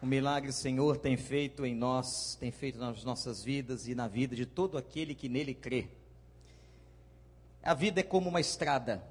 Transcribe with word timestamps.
O 0.00 0.06
milagre 0.06 0.50
o 0.50 0.52
Senhor 0.52 0.98
tem 0.98 1.16
feito 1.16 1.64
em 1.64 1.74
nós, 1.74 2.36
tem 2.38 2.50
feito 2.50 2.78
nas 2.78 3.02
nossas 3.02 3.42
vidas 3.42 3.88
e 3.88 3.94
na 3.94 4.06
vida 4.06 4.36
de 4.36 4.44
todo 4.44 4.76
aquele 4.76 5.14
que 5.14 5.28
nele 5.28 5.54
crê. 5.54 5.88
A 7.62 7.72
vida 7.72 8.00
é 8.00 8.02
como 8.02 8.28
uma 8.28 8.40
estrada. 8.40 9.02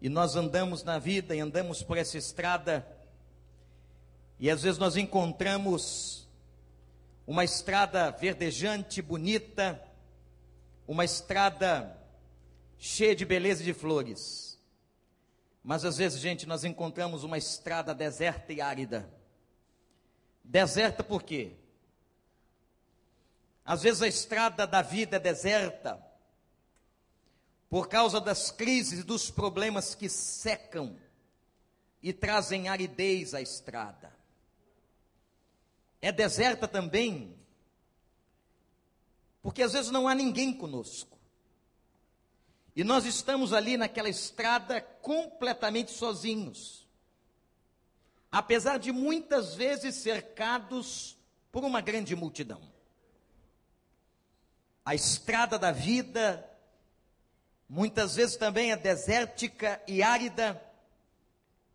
E 0.00 0.08
nós 0.08 0.34
andamos 0.34 0.82
na 0.82 0.98
vida 0.98 1.36
e 1.36 1.40
andamos 1.40 1.82
por 1.82 1.98
essa 1.98 2.16
estrada, 2.16 2.86
e 4.38 4.50
às 4.50 4.62
vezes 4.62 4.78
nós 4.78 4.96
encontramos 4.96 6.28
uma 7.26 7.44
estrada 7.44 8.10
verdejante, 8.10 9.02
bonita, 9.02 9.82
uma 10.86 11.04
estrada 11.04 11.98
cheia 12.78 13.16
de 13.16 13.24
beleza 13.24 13.62
e 13.62 13.64
de 13.64 13.74
flores. 13.74 14.55
Mas 15.66 15.84
às 15.84 15.96
vezes, 15.96 16.20
gente, 16.20 16.46
nós 16.46 16.62
encontramos 16.62 17.24
uma 17.24 17.36
estrada 17.36 17.92
deserta 17.92 18.52
e 18.52 18.60
árida. 18.60 19.12
Deserta 20.44 21.02
por 21.02 21.24
quê? 21.24 21.56
Às 23.64 23.82
vezes 23.82 24.00
a 24.00 24.06
estrada 24.06 24.64
da 24.64 24.80
vida 24.80 25.16
é 25.16 25.18
deserta 25.18 26.00
por 27.68 27.88
causa 27.88 28.20
das 28.20 28.52
crises 28.52 29.00
e 29.00 29.02
dos 29.02 29.28
problemas 29.28 29.92
que 29.92 30.08
secam 30.08 30.96
e 32.00 32.12
trazem 32.12 32.68
aridez 32.68 33.34
à 33.34 33.40
estrada. 33.40 34.14
É 36.00 36.12
deserta 36.12 36.68
também 36.68 37.36
porque 39.42 39.64
às 39.64 39.72
vezes 39.72 39.90
não 39.90 40.06
há 40.06 40.14
ninguém 40.14 40.56
conosco. 40.56 41.15
E 42.76 42.84
nós 42.84 43.06
estamos 43.06 43.54
ali 43.54 43.78
naquela 43.78 44.10
estrada 44.10 44.82
completamente 44.82 45.90
sozinhos. 45.90 46.86
Apesar 48.30 48.78
de 48.78 48.92
muitas 48.92 49.54
vezes 49.54 49.94
cercados 49.94 51.16
por 51.50 51.64
uma 51.64 51.80
grande 51.80 52.14
multidão. 52.14 52.60
A 54.84 54.94
estrada 54.94 55.58
da 55.58 55.72
vida 55.72 56.46
muitas 57.66 58.14
vezes 58.14 58.36
também 58.36 58.70
é 58.70 58.76
desértica 58.76 59.82
e 59.88 60.02
árida, 60.02 60.62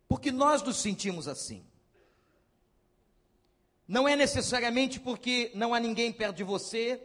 porque 0.08 0.30
nós 0.30 0.62
nos 0.62 0.76
sentimos 0.76 1.26
assim. 1.26 1.66
Não 3.88 4.08
é 4.08 4.14
necessariamente 4.14 5.00
porque 5.00 5.50
não 5.52 5.74
há 5.74 5.80
ninguém 5.80 6.12
perto 6.12 6.36
de 6.36 6.44
você, 6.44 7.02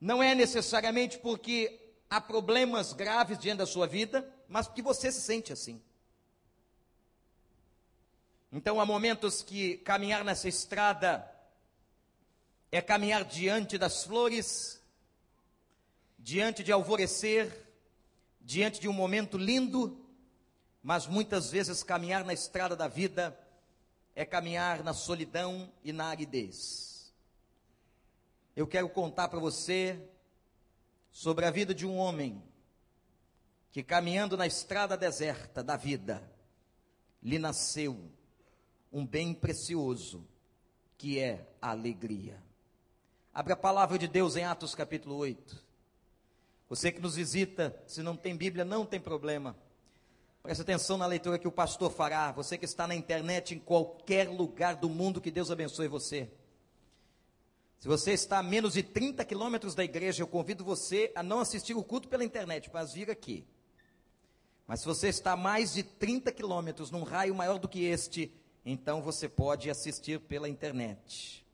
não 0.00 0.22
é 0.22 0.32
necessariamente 0.32 1.18
porque 1.18 1.87
há 2.10 2.20
problemas 2.20 2.92
graves 2.92 3.38
diante 3.38 3.58
da 3.58 3.66
sua 3.66 3.86
vida, 3.86 4.28
mas 4.48 4.66
porque 4.66 4.82
você 4.82 5.12
se 5.12 5.20
sente 5.20 5.52
assim. 5.52 5.82
Então 8.50 8.80
há 8.80 8.86
momentos 8.86 9.42
que 9.42 9.76
caminhar 9.78 10.24
nessa 10.24 10.48
estrada 10.48 11.30
é 12.72 12.80
caminhar 12.80 13.24
diante 13.24 13.76
das 13.76 14.04
flores, 14.04 14.80
diante 16.18 16.62
de 16.64 16.72
alvorecer, 16.72 17.66
diante 18.40 18.80
de 18.80 18.88
um 18.88 18.92
momento 18.92 19.36
lindo, 19.36 20.02
mas 20.82 21.06
muitas 21.06 21.50
vezes 21.50 21.82
caminhar 21.82 22.24
na 22.24 22.32
estrada 22.32 22.74
da 22.74 22.88
vida 22.88 23.38
é 24.14 24.24
caminhar 24.24 24.82
na 24.82 24.94
solidão 24.94 25.70
e 25.84 25.92
na 25.92 26.06
aridez. 26.06 27.12
Eu 28.56 28.66
quero 28.66 28.88
contar 28.88 29.28
para 29.28 29.38
você 29.38 30.00
sobre 31.10 31.44
a 31.44 31.50
vida 31.50 31.74
de 31.74 31.86
um 31.86 31.96
homem 31.96 32.42
que, 33.70 33.82
caminhando 33.82 34.36
na 34.36 34.46
estrada 34.46 34.96
deserta 34.96 35.62
da 35.62 35.76
vida, 35.76 36.22
lhe 37.22 37.38
nasceu 37.38 38.10
um 38.92 39.06
bem 39.06 39.34
precioso, 39.34 40.26
que 40.96 41.18
é 41.18 41.46
a 41.60 41.70
alegria. 41.70 42.42
Abre 43.32 43.52
a 43.52 43.56
palavra 43.56 43.98
de 43.98 44.08
Deus 44.08 44.36
em 44.36 44.44
Atos 44.44 44.74
capítulo 44.74 45.16
8. 45.16 45.64
Você 46.68 46.92
que 46.92 47.00
nos 47.00 47.16
visita, 47.16 47.74
se 47.86 48.02
não 48.02 48.16
tem 48.16 48.36
Bíblia, 48.36 48.64
não 48.64 48.84
tem 48.84 49.00
problema. 49.00 49.56
Preste 50.42 50.62
atenção 50.62 50.96
na 50.96 51.06
leitura 51.06 51.38
que 51.38 51.48
o 51.48 51.52
pastor 51.52 51.90
fará. 51.90 52.32
Você 52.32 52.56
que 52.58 52.64
está 52.64 52.86
na 52.86 52.94
internet, 52.94 53.54
em 53.54 53.58
qualquer 53.58 54.28
lugar 54.28 54.76
do 54.76 54.88
mundo, 54.88 55.20
que 55.20 55.30
Deus 55.30 55.50
abençoe 55.50 55.88
você. 55.88 56.30
Se 57.78 57.86
você 57.86 58.12
está 58.12 58.38
a 58.38 58.42
menos 58.42 58.72
de 58.72 58.82
30 58.82 59.24
quilômetros 59.24 59.74
da 59.74 59.84
igreja, 59.84 60.22
eu 60.22 60.26
convido 60.26 60.64
você 60.64 61.12
a 61.14 61.22
não 61.22 61.38
assistir 61.38 61.74
o 61.74 61.84
culto 61.84 62.08
pela 62.08 62.24
internet, 62.24 62.68
mas 62.72 62.92
vir 62.92 63.08
aqui. 63.08 63.46
Mas 64.66 64.80
se 64.80 64.86
você 64.86 65.08
está 65.08 65.32
a 65.32 65.36
mais 65.36 65.74
de 65.74 65.84
30 65.84 66.32
quilômetros, 66.32 66.90
num 66.90 67.04
raio 67.04 67.34
maior 67.34 67.56
do 67.56 67.68
que 67.68 67.84
este, 67.84 68.32
então 68.64 69.00
você 69.00 69.28
pode 69.28 69.70
assistir 69.70 70.18
pela 70.18 70.48
internet. 70.48 71.46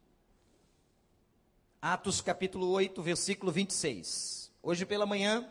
Atos 1.81 2.23
capítulo 2.23 2.71
8, 2.71 3.03
versículo 3.03 3.53
26. 3.53 4.51
Hoje 4.63 4.87
pela 4.87 5.05
manhã, 5.05 5.47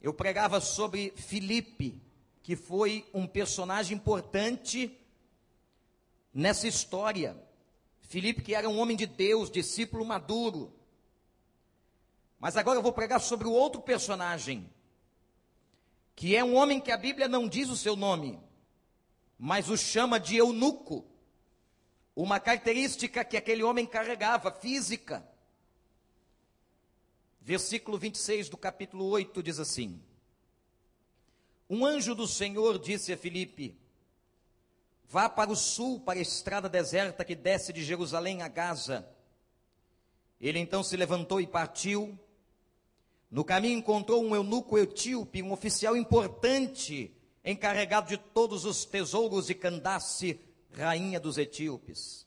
eu 0.00 0.14
pregava 0.14 0.62
sobre 0.62 1.12
Filipe, 1.14 2.00
que 2.42 2.56
foi 2.56 3.06
um 3.12 3.26
personagem 3.26 3.98
importante 3.98 4.98
nessa 6.32 6.66
história. 6.66 7.36
Filipe, 8.06 8.42
que 8.42 8.54
era 8.54 8.68
um 8.68 8.78
homem 8.78 8.96
de 8.96 9.06
Deus, 9.06 9.50
discípulo 9.50 10.04
maduro. 10.04 10.72
Mas 12.38 12.56
agora 12.56 12.78
eu 12.78 12.82
vou 12.82 12.92
pregar 12.92 13.20
sobre 13.20 13.48
o 13.48 13.52
outro 13.52 13.80
personagem, 13.80 14.70
que 16.14 16.36
é 16.36 16.44
um 16.44 16.54
homem 16.54 16.80
que 16.80 16.92
a 16.92 16.96
Bíblia 16.96 17.28
não 17.28 17.48
diz 17.48 17.68
o 17.68 17.76
seu 17.76 17.96
nome, 17.96 18.38
mas 19.38 19.68
o 19.68 19.76
chama 19.76 20.20
de 20.20 20.36
eunuco. 20.36 21.04
Uma 22.14 22.40
característica 22.40 23.24
que 23.24 23.36
aquele 23.36 23.62
homem 23.62 23.84
carregava, 23.84 24.50
física. 24.50 25.26
Versículo 27.40 27.98
26 27.98 28.48
do 28.48 28.56
capítulo 28.56 29.04
8 29.06 29.42
diz 29.42 29.58
assim: 29.58 30.00
Um 31.68 31.84
anjo 31.84 32.14
do 32.14 32.26
Senhor 32.26 32.78
disse 32.78 33.12
a 33.12 33.18
Filipe: 33.18 33.76
Vá 35.08 35.28
para 35.28 35.52
o 35.52 35.56
sul, 35.56 36.00
para 36.00 36.18
a 36.18 36.22
estrada 36.22 36.68
deserta 36.68 37.24
que 37.24 37.34
desce 37.34 37.72
de 37.72 37.84
Jerusalém 37.84 38.42
a 38.42 38.48
Gaza. 38.48 39.08
Ele 40.40 40.58
então 40.58 40.82
se 40.82 40.96
levantou 40.96 41.40
e 41.40 41.46
partiu. 41.46 42.18
No 43.30 43.44
caminho 43.44 43.78
encontrou 43.78 44.22
um 44.22 44.34
eunuco 44.34 44.76
etíope, 44.76 45.42
um 45.42 45.52
oficial 45.52 45.96
importante, 45.96 47.14
encarregado 47.44 48.08
de 48.08 48.16
todos 48.16 48.64
os 48.64 48.84
tesouros 48.84 49.46
de 49.46 49.54
Candace, 49.54 50.40
rainha 50.72 51.20
dos 51.20 51.38
etíopes. 51.38 52.26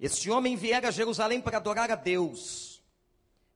Este 0.00 0.30
homem 0.30 0.56
viera 0.56 0.88
a 0.88 0.92
Jerusalém 0.92 1.40
para 1.40 1.58
adorar 1.58 1.90
a 1.90 1.96
Deus. 1.96 2.82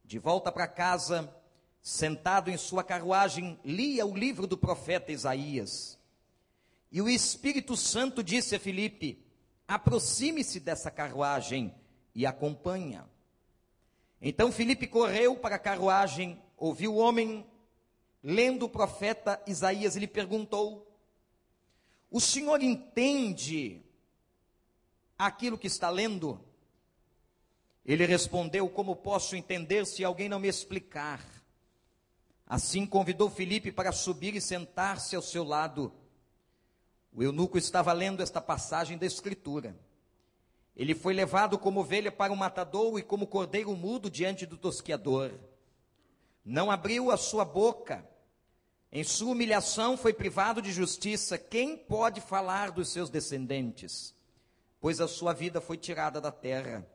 De 0.05 0.19
volta 0.19 0.53
para 0.53 0.69
casa, 0.69 1.35
sentado 1.81 2.51
em 2.51 2.57
sua 2.59 2.85
carruagem, 2.85 3.59
lia 3.65 4.05
o 4.05 4.15
livro 4.15 4.47
do 4.47 4.59
profeta 4.59 5.13
Isaías. 5.13 5.99
E 6.93 7.01
o 7.01 7.09
Espírito 7.09 7.75
Santo 7.75 8.23
disse 8.23 8.55
a 8.55 8.61
Filipe: 8.61 9.19
aproxime-se 9.67 10.61
dessa 10.61 10.91
carruagem 10.91 11.75
e 12.15 12.27
acompanha. 12.27 13.09
Então 14.21 14.53
Filipe 14.53 14.87
correu 14.87 15.35
para 15.37 15.57
a 15.57 15.59
carruagem, 15.59 16.41
ouviu 16.57 16.95
o 16.95 16.99
homem 16.99 17.47
lendo 18.23 18.67
o 18.67 18.69
profeta 18.69 19.43
Isaías 19.47 19.97
lhe 19.97 20.07
perguntou: 20.07 20.87
O 22.11 22.21
senhor 22.21 22.63
entende 22.63 23.83
aquilo 25.19 25.57
que 25.57 25.67
está 25.67 25.89
lendo? 25.89 26.39
Ele 27.87 28.05
respondeu: 28.05 28.69
Como 28.69 28.95
posso 28.95 29.35
entender 29.35 29.87
se 29.87 30.05
alguém 30.05 30.29
não 30.29 30.39
me 30.39 30.49
explicar? 30.49 31.25
Assim 32.47 32.85
convidou 32.85 33.31
Filipe 33.31 33.73
para 33.73 33.93
subir 33.93 34.35
e 34.37 34.41
sentar-se 34.43 35.17
ao 35.17 35.23
seu 35.23 35.43
lado. 35.43 35.91
O 37.15 37.23
eunuco 37.23 37.59
estava 37.59 37.93
lendo 37.93 38.23
esta 38.23 38.41
passagem 38.41 38.97
da 38.97 39.05
Escritura. 39.05 39.77
Ele 40.75 40.95
foi 40.95 41.13
levado 41.13 41.59
como 41.59 41.81
ovelha 41.81 42.11
para 42.11 42.33
o 42.33 42.37
matador 42.37 42.99
e 42.99 43.03
como 43.03 43.27
cordeiro 43.27 43.77
mudo 43.77 44.11
diante 44.11 44.47
do 44.47 44.57
tosqueador. 44.57 45.33
Não 46.45 46.71
abriu 46.71 47.11
a 47.11 47.17
sua 47.19 47.45
boca. 47.45 48.09
Em 48.91 49.05
sua 49.05 49.33
humilhação 49.33 49.97
foi 49.97 50.15
privado 50.15 50.63
de 50.63 50.73
justiça. 50.73 51.37
Quem 51.37 51.77
pode 51.77 52.21
falar 52.21 52.71
dos 52.71 52.89
seus 52.89 53.11
descendentes? 53.11 54.15
Pois 54.81 55.01
a 55.01 55.07
sua 55.07 55.35
vida 55.35 55.61
foi 55.61 55.77
tirada 55.77 56.21
da 56.21 56.33
terra. 56.33 56.87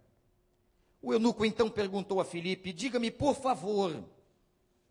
O 1.02 1.14
eunuco 1.14 1.46
então 1.46 1.70
perguntou 1.70 2.20
a 2.20 2.26
Filipe: 2.26 2.74
Diga-me, 2.74 3.12
por 3.12 3.36
favor, 3.36 4.04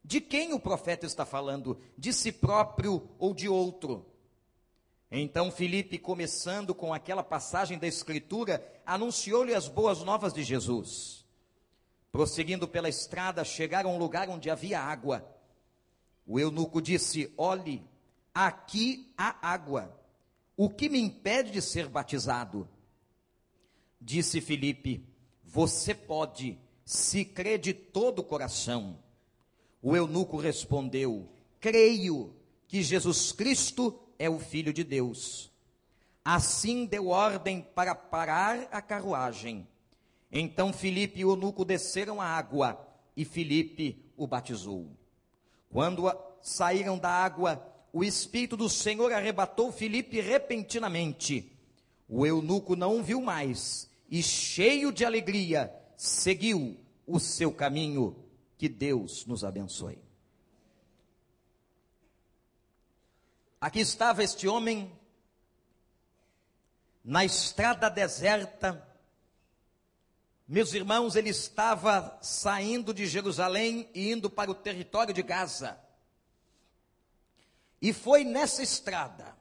de 0.04 0.20
quem 0.20 0.52
o 0.52 0.60
profeta 0.60 1.04
está 1.04 1.26
falando? 1.26 1.80
De 1.98 2.12
si 2.12 2.30
próprio 2.30 3.10
ou 3.18 3.34
de 3.34 3.48
outro? 3.48 4.06
Então 5.10 5.50
Filipe, 5.50 5.98
começando 5.98 6.74
com 6.74 6.92
aquela 6.92 7.22
passagem 7.22 7.78
da 7.78 7.86
Escritura, 7.86 8.64
anunciou-lhe 8.84 9.54
as 9.54 9.68
boas 9.68 10.02
novas 10.02 10.32
de 10.32 10.42
Jesus. 10.42 11.24
Prosseguindo 12.10 12.66
pela 12.66 12.88
estrada, 12.88 13.44
chegaram 13.44 13.90
a 13.90 13.92
um 13.92 13.98
lugar 13.98 14.28
onde 14.28 14.50
havia 14.50 14.80
água. 14.80 15.24
O 16.26 16.40
eunuco 16.40 16.80
disse: 16.82 17.32
Olhe, 17.36 17.84
aqui 18.34 19.12
há 19.16 19.36
água. 19.46 19.96
O 20.56 20.68
que 20.68 20.88
me 20.88 20.98
impede 20.98 21.52
de 21.52 21.62
ser 21.62 21.88
batizado? 21.88 22.68
Disse 24.00 24.40
Filipe: 24.40 25.06
Você 25.44 25.94
pode, 25.94 26.58
se 26.84 27.24
crê 27.24 27.58
de 27.58 27.72
todo 27.72 28.20
o 28.20 28.24
coração. 28.24 28.98
O 29.80 29.94
eunuco 29.94 30.36
respondeu: 30.36 31.28
Creio 31.60 32.34
que 32.66 32.82
Jesus 32.82 33.30
Cristo 33.30 34.05
é 34.18 34.28
o 34.28 34.38
Filho 34.38 34.72
de 34.72 34.84
Deus. 34.84 35.50
Assim 36.24 36.86
deu 36.86 37.08
ordem 37.08 37.60
para 37.74 37.94
parar 37.94 38.68
a 38.72 38.82
carruagem. 38.82 39.66
Então 40.30 40.72
Filipe 40.72 41.20
e 41.20 41.24
o 41.24 41.30
eunuco 41.30 41.64
desceram 41.64 42.20
a 42.20 42.26
água 42.26 42.84
e 43.16 43.24
Filipe 43.24 44.04
o 44.16 44.26
batizou. 44.26 44.88
Quando 45.70 46.12
saíram 46.40 46.98
da 46.98 47.10
água, 47.10 47.64
o 47.92 48.04
Espírito 48.04 48.56
do 48.56 48.68
Senhor 48.68 49.12
arrebatou 49.12 49.72
Filipe 49.72 50.20
repentinamente. 50.20 51.52
O 52.08 52.26
eunuco 52.26 52.76
não 52.76 53.02
viu 53.02 53.20
mais 53.20 53.90
e, 54.10 54.22
cheio 54.22 54.92
de 54.92 55.04
alegria, 55.04 55.72
seguiu 55.96 56.76
o 57.06 57.18
seu 57.18 57.52
caminho. 57.52 58.16
Que 58.58 58.68
Deus 58.68 59.26
nos 59.26 59.44
abençoe. 59.44 60.05
Aqui 63.60 63.80
estava 63.80 64.22
este 64.22 64.46
homem 64.46 64.92
na 67.02 67.24
estrada 67.24 67.88
deserta. 67.88 68.86
Meus 70.46 70.74
irmãos, 70.74 71.16
ele 71.16 71.30
estava 71.30 72.18
saindo 72.20 72.92
de 72.92 73.06
Jerusalém 73.06 73.88
e 73.94 74.12
indo 74.12 74.28
para 74.28 74.50
o 74.50 74.54
território 74.54 75.14
de 75.14 75.22
Gaza. 75.22 75.80
E 77.80 77.92
foi 77.92 78.24
nessa 78.24 78.62
estrada 78.62 79.36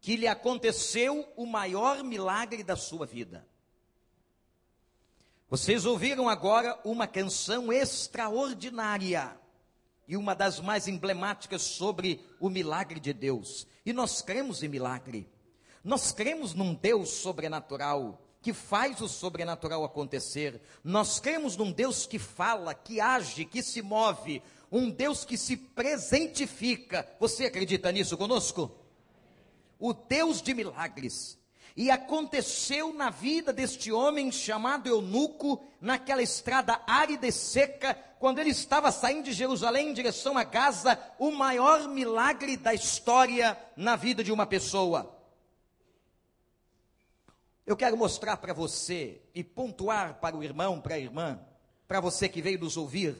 que 0.00 0.16
lhe 0.16 0.26
aconteceu 0.26 1.32
o 1.36 1.46
maior 1.46 2.02
milagre 2.02 2.62
da 2.62 2.76
sua 2.76 3.06
vida. 3.06 3.46
Vocês 5.48 5.86
ouviram 5.86 6.28
agora 6.28 6.78
uma 6.84 7.06
canção 7.06 7.72
extraordinária 7.72 9.38
e 10.06 10.16
uma 10.16 10.34
das 10.34 10.60
mais 10.60 10.88
emblemáticas 10.88 11.62
sobre 11.62 12.20
o 12.40 12.48
milagre 12.48 13.00
de 13.00 13.12
Deus. 13.12 13.66
E 13.84 13.92
nós 13.92 14.22
cremos 14.22 14.62
em 14.62 14.68
milagre. 14.68 15.28
Nós 15.84 16.12
cremos 16.12 16.54
num 16.54 16.74
Deus 16.74 17.10
sobrenatural 17.10 18.20
que 18.40 18.52
faz 18.52 19.00
o 19.00 19.08
sobrenatural 19.08 19.84
acontecer. 19.84 20.60
Nós 20.82 21.20
cremos 21.20 21.56
num 21.56 21.70
Deus 21.70 22.06
que 22.06 22.18
fala, 22.18 22.74
que 22.74 23.00
age, 23.00 23.44
que 23.44 23.62
se 23.62 23.80
move, 23.80 24.42
um 24.70 24.90
Deus 24.90 25.24
que 25.24 25.38
se 25.38 25.56
presentifica. 25.56 27.08
Você 27.20 27.46
acredita 27.46 27.92
nisso 27.92 28.16
conosco? 28.16 28.70
O 29.78 29.92
Deus 29.92 30.42
de 30.42 30.54
milagres. 30.54 31.38
E 31.76 31.90
aconteceu 31.90 32.92
na 32.92 33.08
vida 33.08 33.52
deste 33.52 33.90
homem 33.90 34.30
chamado 34.30 34.88
Eunuco, 34.88 35.64
naquela 35.80 36.22
estrada 36.22 36.80
árida 36.86 37.26
e 37.26 37.32
seca, 37.32 37.94
quando 38.18 38.38
ele 38.38 38.50
estava 38.50 38.92
saindo 38.92 39.24
de 39.24 39.32
Jerusalém 39.32 39.88
em 39.88 39.92
direção 39.94 40.36
a 40.36 40.44
Gaza, 40.44 40.98
o 41.18 41.30
maior 41.30 41.88
milagre 41.88 42.56
da 42.56 42.74
história 42.74 43.58
na 43.76 43.96
vida 43.96 44.22
de 44.22 44.30
uma 44.30 44.46
pessoa. 44.46 45.18
Eu 47.66 47.76
quero 47.76 47.96
mostrar 47.96 48.36
para 48.36 48.52
você 48.52 49.22
e 49.34 49.42
pontuar 49.42 50.20
para 50.20 50.36
o 50.36 50.42
irmão, 50.42 50.80
para 50.80 50.96
a 50.96 50.98
irmã, 50.98 51.40
para 51.88 52.00
você 52.00 52.28
que 52.28 52.42
veio 52.42 52.58
nos 52.58 52.76
ouvir, 52.76 53.16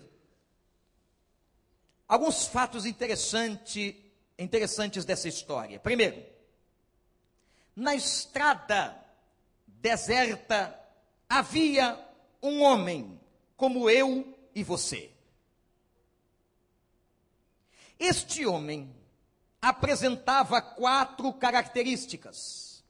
alguns 2.07 2.47
fatos 2.47 2.85
interessante, 2.85 4.13
interessantes 4.39 5.05
dessa 5.05 5.29
história. 5.29 5.81
Primeiro, 5.81 6.31
na 7.75 7.95
estrada 7.95 8.97
deserta 9.67 10.79
havia 11.29 11.99
um 12.43 12.63
homem 12.63 13.21
como 13.57 13.89
eu 13.89 14.37
e 14.55 14.63
você. 14.63 15.11
Este 17.99 18.45
homem 18.45 18.95
apresentava 19.61 20.61
quatro 20.61 21.33
características. 21.33 22.85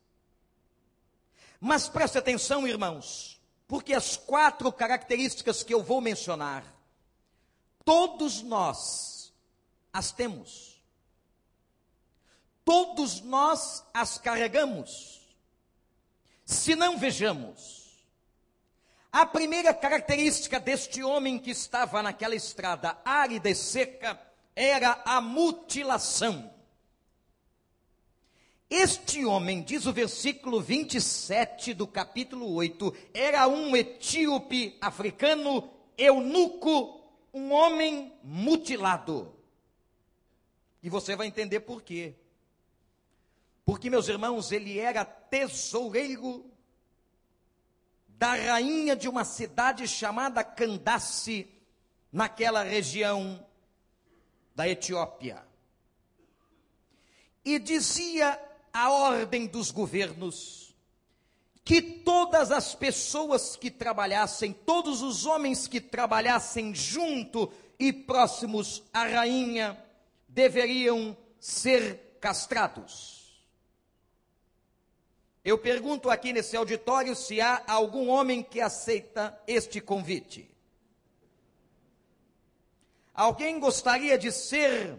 Mas 1.60 1.88
preste 1.88 2.18
atenção, 2.18 2.66
irmãos, 2.66 3.40
porque 3.68 3.94
as 3.94 4.16
quatro 4.16 4.72
características 4.72 5.62
que 5.62 5.72
eu 5.72 5.82
vou 5.82 6.00
mencionar, 6.00 6.64
todos 7.84 8.42
nós 8.42 9.32
as 9.92 10.10
temos. 10.10 10.71
Todos 12.64 13.20
nós 13.20 13.84
as 13.92 14.18
carregamos. 14.18 15.20
Se 16.44 16.74
não 16.74 16.98
vejamos, 16.98 17.82
a 19.10 19.26
primeira 19.26 19.74
característica 19.74 20.58
deste 20.58 21.02
homem 21.02 21.38
que 21.38 21.50
estava 21.50 22.02
naquela 22.02 22.34
estrada 22.34 22.98
árida 23.04 23.50
e 23.50 23.54
seca 23.54 24.20
era 24.54 25.02
a 25.04 25.20
mutilação. 25.20 26.50
Este 28.70 29.22
homem, 29.22 29.62
diz 29.62 29.84
o 29.84 29.92
versículo 29.92 30.58
27 30.58 31.74
do 31.74 31.86
capítulo 31.86 32.54
8, 32.54 32.94
era 33.12 33.46
um 33.46 33.76
etíope 33.76 34.78
africano, 34.80 35.70
eunuco, 35.98 37.02
um 37.34 37.52
homem 37.52 38.14
mutilado. 38.24 39.36
E 40.82 40.88
você 40.88 41.14
vai 41.14 41.26
entender 41.26 41.60
por 41.60 41.82
quê. 41.82 42.14
Porque, 43.64 43.88
meus 43.88 44.08
irmãos, 44.08 44.50
ele 44.50 44.78
era 44.78 45.04
tesoureiro 45.04 46.50
da 48.08 48.34
rainha 48.34 48.94
de 48.94 49.08
uma 49.08 49.24
cidade 49.24 49.86
chamada 49.88 50.44
Candace, 50.44 51.48
naquela 52.12 52.62
região 52.62 53.44
da 54.54 54.68
Etiópia. 54.68 55.42
E 57.44 57.58
dizia 57.58 58.40
a 58.72 58.90
ordem 58.90 59.46
dos 59.46 59.70
governos 59.70 60.74
que 61.64 61.80
todas 61.80 62.50
as 62.50 62.74
pessoas 62.74 63.56
que 63.56 63.70
trabalhassem, 63.70 64.52
todos 64.52 65.02
os 65.02 65.26
homens 65.26 65.66
que 65.66 65.80
trabalhassem 65.80 66.74
junto 66.74 67.52
e 67.78 67.92
próximos 67.92 68.82
à 68.92 69.04
rainha, 69.04 69.82
deveriam 70.28 71.16
ser 71.40 72.18
castrados. 72.20 73.21
Eu 75.44 75.58
pergunto 75.58 76.08
aqui 76.08 76.32
nesse 76.32 76.56
auditório 76.56 77.16
se 77.16 77.40
há 77.40 77.64
algum 77.66 78.08
homem 78.08 78.42
que 78.42 78.60
aceita 78.60 79.36
este 79.46 79.80
convite. 79.80 80.48
Alguém 83.12 83.58
gostaria 83.58 84.16
de 84.16 84.30
ser 84.30 84.96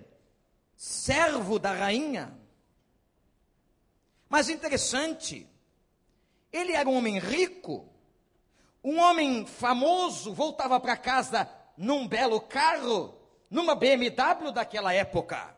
servo 0.76 1.58
da 1.58 1.72
rainha? 1.72 2.38
Mas 4.28 4.50
interessante, 4.50 5.48
ele 6.52 6.74
era 6.74 6.90
um 6.90 6.96
homem 6.96 7.20
rico, 7.20 7.88
um 8.84 9.00
homem 9.00 9.46
famoso, 9.46 10.34
voltava 10.34 10.78
para 10.78 10.98
casa 10.98 11.50
num 11.78 12.06
belo 12.06 12.42
carro, 12.42 13.18
numa 13.50 13.76
BMW 13.76 14.52
daquela 14.52 14.94
época. 14.94 15.56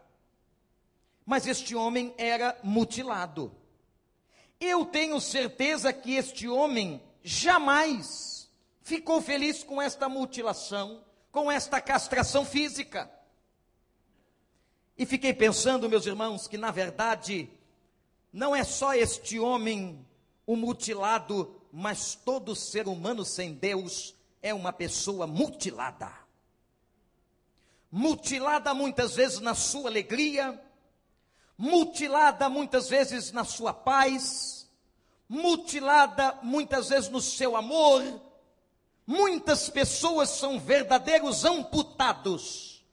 Mas 1.25 1.47
este 1.47 1.75
homem 1.75 2.13
era 2.19 2.55
mutilado. 2.61 3.64
Eu 4.59 4.85
tenho 4.85 5.19
certeza 5.19 5.91
que 5.91 6.15
este 6.15 6.47
homem 6.47 7.01
jamais 7.23 8.49
ficou 8.81 9.21
feliz 9.21 9.63
com 9.63 9.81
esta 9.81 10.07
mutilação, 10.07 11.03
com 11.31 11.51
esta 11.51 11.81
castração 11.81 12.45
física. 12.45 13.11
E 14.97 15.05
fiquei 15.05 15.33
pensando, 15.33 15.89
meus 15.89 16.05
irmãos, 16.05 16.47
que 16.47 16.57
na 16.57 16.71
verdade 16.71 17.49
não 18.31 18.55
é 18.55 18.63
só 18.63 18.93
este 18.93 19.39
homem 19.39 20.05
o 20.45 20.55
mutilado, 20.55 21.59
mas 21.71 22.15
todo 22.15 22.55
ser 22.55 22.87
humano 22.87 23.25
sem 23.25 23.53
Deus 23.53 24.15
é 24.41 24.53
uma 24.53 24.71
pessoa 24.71 25.25
mutilada. 25.25 26.11
Mutilada 27.91 28.73
muitas 28.73 29.15
vezes 29.15 29.39
na 29.39 29.55
sua 29.55 29.89
alegria, 29.89 30.61
mutilada 31.57 32.49
muitas 32.49 32.89
vezes 32.89 33.31
na 33.31 33.43
sua 33.43 33.73
paz, 33.73 34.69
mutilada 35.27 36.37
muitas 36.43 36.89
vezes 36.89 37.09
no 37.09 37.21
seu 37.21 37.55
amor. 37.55 38.03
Muitas 39.07 39.69
pessoas 39.69 40.29
são 40.29 40.59
verdadeiros 40.59 41.45
amputados 41.45 42.83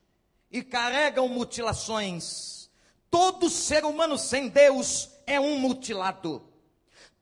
e 0.51 0.63
carregam 0.63 1.27
mutilações. 1.29 2.71
Todo 3.11 3.49
ser 3.49 3.85
humano 3.85 4.19
sem 4.19 4.49
Deus 4.49 5.11
é 5.27 5.41
um 5.41 5.59
mutilado. 5.59 6.43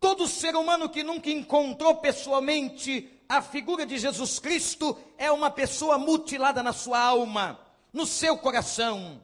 Todo 0.00 0.26
ser 0.26 0.56
humano 0.56 0.88
que 0.88 1.02
nunca 1.02 1.30
encontrou 1.30 1.96
pessoalmente 1.96 3.20
a 3.28 3.40
figura 3.40 3.86
de 3.86 3.96
Jesus 3.98 4.40
Cristo 4.40 4.98
é 5.16 5.30
uma 5.30 5.50
pessoa 5.50 5.98
mutilada 5.98 6.62
na 6.62 6.72
sua 6.72 6.98
alma, 6.98 7.60
no 7.92 8.04
seu 8.04 8.36
coração. 8.38 9.20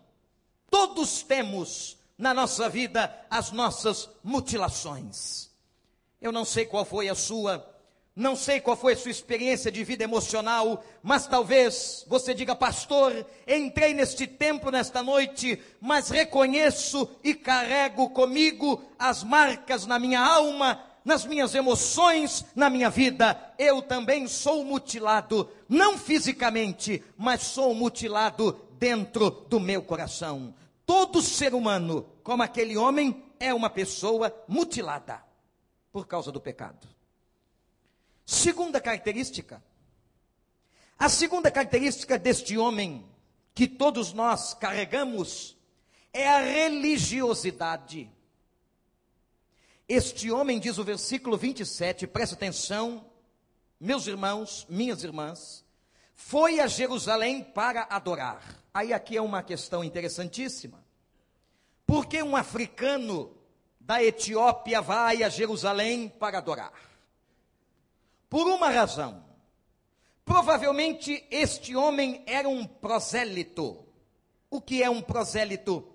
Todos 0.70 1.23
temos 1.23 1.95
na 2.18 2.32
nossa 2.32 2.68
vida 2.68 3.14
as 3.30 3.52
nossas 3.52 4.08
mutilações. 4.23 5.50
Eu 6.20 6.32
não 6.32 6.44
sei 6.44 6.64
qual 6.64 6.85
foi 6.85 7.08
a 7.08 7.14
sua, 7.14 7.64
não 8.14 8.35
sei 8.35 8.61
qual 8.61 8.76
foi 8.76 8.94
a 8.94 8.96
sua 8.96 9.11
experiência 9.11 9.70
de 9.70 9.85
vida 9.85 10.04
emocional, 10.04 10.82
mas 11.02 11.26
talvez 11.26 12.04
você 12.08 12.32
diga, 12.32 12.56
pastor, 12.56 13.26
entrei 13.46 13.92
neste 13.92 14.26
tempo 14.26 14.70
nesta 14.70 15.02
noite, 15.02 15.61
mas 15.80 16.08
reconheço 16.08 17.08
e 17.23 17.35
carrego 17.35 18.08
comigo 18.11 18.82
as 18.99 19.23
marcas 19.23 19.85
na 19.85 19.99
minha 19.99 20.20
alma, 20.20 20.82
nas 21.04 21.26
minhas 21.26 21.54
emoções, 21.54 22.44
na 22.56 22.70
minha 22.70 22.88
vida. 22.88 23.38
Eu 23.58 23.82
também 23.82 24.26
sou 24.26 24.64
mutilado, 24.64 25.49
não 25.68 25.99
fisicamente, 25.99 27.04
mas 27.18 27.42
sou 27.42 27.75
mutilado 27.75 28.58
dentro 28.78 29.30
do 29.49 29.61
meu 29.61 29.82
coração. 29.82 30.54
Todo 30.86 31.20
ser 31.20 31.52
humano, 31.52 32.08
como 32.22 32.44
aquele 32.44 32.76
homem, 32.76 33.24
é 33.40 33.52
uma 33.52 33.68
pessoa 33.68 34.32
mutilada 34.46 35.22
por 35.92 36.06
causa 36.06 36.30
do 36.30 36.40
pecado. 36.40 36.86
Segunda 38.24 38.80
característica. 38.80 39.62
A 40.98 41.08
segunda 41.08 41.50
característica 41.50 42.18
deste 42.18 42.56
homem, 42.56 43.04
que 43.52 43.66
todos 43.66 44.12
nós 44.12 44.54
carregamos, 44.54 45.56
é 46.12 46.28
a 46.28 46.38
religiosidade. 46.38 48.10
Este 49.88 50.30
homem, 50.30 50.58
diz 50.58 50.78
o 50.78 50.84
versículo 50.84 51.36
27, 51.36 52.06
presta 52.06 52.34
atenção, 52.34 53.04
meus 53.78 54.06
irmãos, 54.06 54.66
minhas 54.68 55.04
irmãs, 55.04 55.64
foi 56.14 56.60
a 56.60 56.66
Jerusalém 56.66 57.44
para 57.44 57.86
adorar. 57.90 58.64
Aí 58.76 58.92
aqui 58.92 59.16
é 59.16 59.23
uma 59.23 59.42
questão 59.42 59.83
interessantíssima. 59.83 60.85
Por 61.87 62.04
que 62.04 62.23
um 62.23 62.37
africano 62.37 63.35
da 63.80 64.04
Etiópia 64.04 64.83
vai 64.83 65.23
a 65.23 65.30
Jerusalém 65.30 66.11
para 66.11 66.37
adorar? 66.37 66.75
Por 68.28 68.47
uma 68.47 68.68
razão. 68.68 69.25
Provavelmente 70.26 71.26
este 71.30 71.75
homem 71.75 72.23
era 72.26 72.50
um 72.50 72.66
prosélito. 72.66 73.83
O 74.50 74.61
que 74.61 74.83
é 74.83 74.90
um 74.90 75.00
prosélito? 75.00 75.88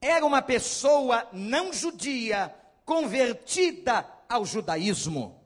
Era 0.00 0.26
uma 0.26 0.42
pessoa 0.42 1.28
não 1.32 1.72
judia 1.72 2.52
convertida 2.84 4.04
ao 4.28 4.44
judaísmo. 4.44 5.40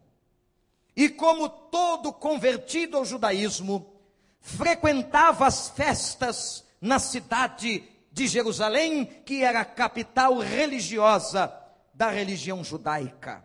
E 0.97 1.11
como 1.11 1.51
todo 1.51 2.15
convertido 2.15 2.97
ao 2.97 3.05
judaísmo, 3.05 3.93
frequentava 4.41 5.47
as 5.47 5.69
festas 5.69 6.67
na 6.81 6.99
cidade 6.99 7.83
de 8.13 8.27
Jerusalém, 8.27 9.05
que 9.25 9.43
era 9.43 9.61
a 9.61 9.65
capital 9.65 10.39
religiosa 10.39 11.53
da 11.95 12.11
religião 12.11 12.63
judaica. 12.63 13.45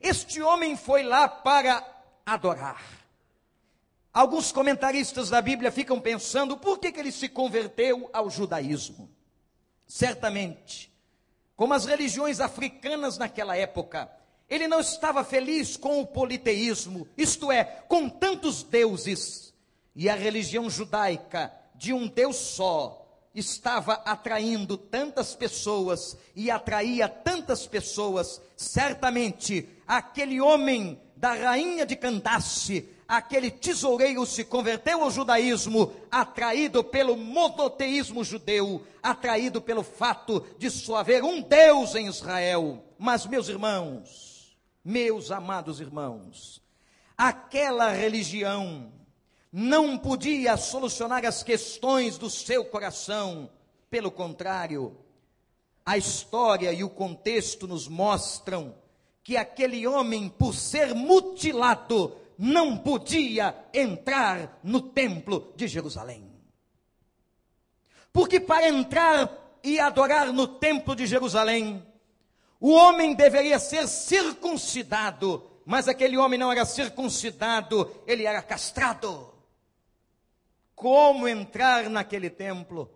Este 0.00 0.40
homem 0.40 0.76
foi 0.76 1.02
lá 1.02 1.28
para 1.28 1.84
adorar. 2.24 2.82
Alguns 4.12 4.50
comentaristas 4.50 5.30
da 5.30 5.40
Bíblia 5.40 5.70
ficam 5.70 6.00
pensando 6.00 6.56
por 6.56 6.78
que, 6.78 6.90
que 6.90 6.98
ele 6.98 7.12
se 7.12 7.28
converteu 7.28 8.10
ao 8.12 8.28
judaísmo. 8.28 9.10
Certamente, 9.86 10.92
como 11.54 11.74
as 11.74 11.84
religiões 11.84 12.40
africanas 12.40 13.18
naquela 13.18 13.56
época, 13.56 14.10
ele 14.48 14.66
não 14.66 14.80
estava 14.80 15.22
feliz 15.22 15.76
com 15.76 16.00
o 16.00 16.06
politeísmo, 16.06 17.06
isto 17.16 17.52
é, 17.52 17.64
com 17.86 18.08
tantos 18.08 18.62
deuses. 18.62 19.54
E 19.94 20.08
a 20.08 20.14
religião 20.14 20.68
judaica 20.68 21.52
de 21.80 21.94
um 21.94 22.06
Deus 22.06 22.36
só 22.36 23.06
estava 23.34 23.94
atraindo 24.04 24.76
tantas 24.76 25.34
pessoas 25.34 26.14
e 26.36 26.50
atraía 26.50 27.08
tantas 27.08 27.66
pessoas, 27.66 28.38
certamente 28.54 29.66
aquele 29.88 30.42
homem 30.42 31.00
da 31.16 31.32
rainha 31.32 31.86
de 31.86 31.96
Candace, 31.96 32.86
aquele 33.08 33.50
tesoureiro 33.50 34.26
se 34.26 34.44
converteu 34.44 35.02
ao 35.02 35.10
judaísmo, 35.10 35.90
atraído 36.10 36.84
pelo 36.84 37.16
monoteísmo 37.16 38.22
judeu, 38.22 38.84
atraído 39.02 39.62
pelo 39.62 39.82
fato 39.82 40.44
de 40.58 40.70
só 40.70 40.96
haver 40.96 41.24
um 41.24 41.40
Deus 41.40 41.94
em 41.94 42.08
Israel. 42.08 42.84
Mas, 42.98 43.24
meus 43.24 43.48
irmãos, 43.48 44.54
meus 44.84 45.30
amados 45.30 45.80
irmãos, 45.80 46.60
aquela 47.16 47.90
religião 47.90 48.99
não 49.52 49.98
podia 49.98 50.56
solucionar 50.56 51.24
as 51.24 51.42
questões 51.42 52.16
do 52.16 52.30
seu 52.30 52.64
coração. 52.64 53.50
Pelo 53.90 54.10
contrário, 54.10 54.96
a 55.84 55.98
história 55.98 56.72
e 56.72 56.84
o 56.84 56.90
contexto 56.90 57.66
nos 57.66 57.88
mostram 57.88 58.74
que 59.22 59.36
aquele 59.36 59.86
homem, 59.86 60.28
por 60.28 60.54
ser 60.54 60.94
mutilado, 60.94 62.16
não 62.38 62.78
podia 62.78 63.54
entrar 63.74 64.60
no 64.62 64.80
templo 64.80 65.52
de 65.56 65.66
Jerusalém. 65.66 66.30
Porque 68.12 68.40
para 68.40 68.68
entrar 68.68 69.58
e 69.62 69.78
adorar 69.78 70.32
no 70.32 70.46
templo 70.46 70.94
de 70.94 71.06
Jerusalém, 71.06 71.84
o 72.60 72.70
homem 72.70 73.14
deveria 73.14 73.58
ser 73.58 73.86
circuncidado, 73.88 75.44
mas 75.66 75.88
aquele 75.88 76.16
homem 76.16 76.38
não 76.38 76.50
era 76.50 76.64
circuncidado, 76.64 77.90
ele 78.06 78.24
era 78.24 78.42
castrado 78.42 79.30
como 80.80 81.28
entrar 81.28 81.90
naquele 81.90 82.30
templo, 82.30 82.90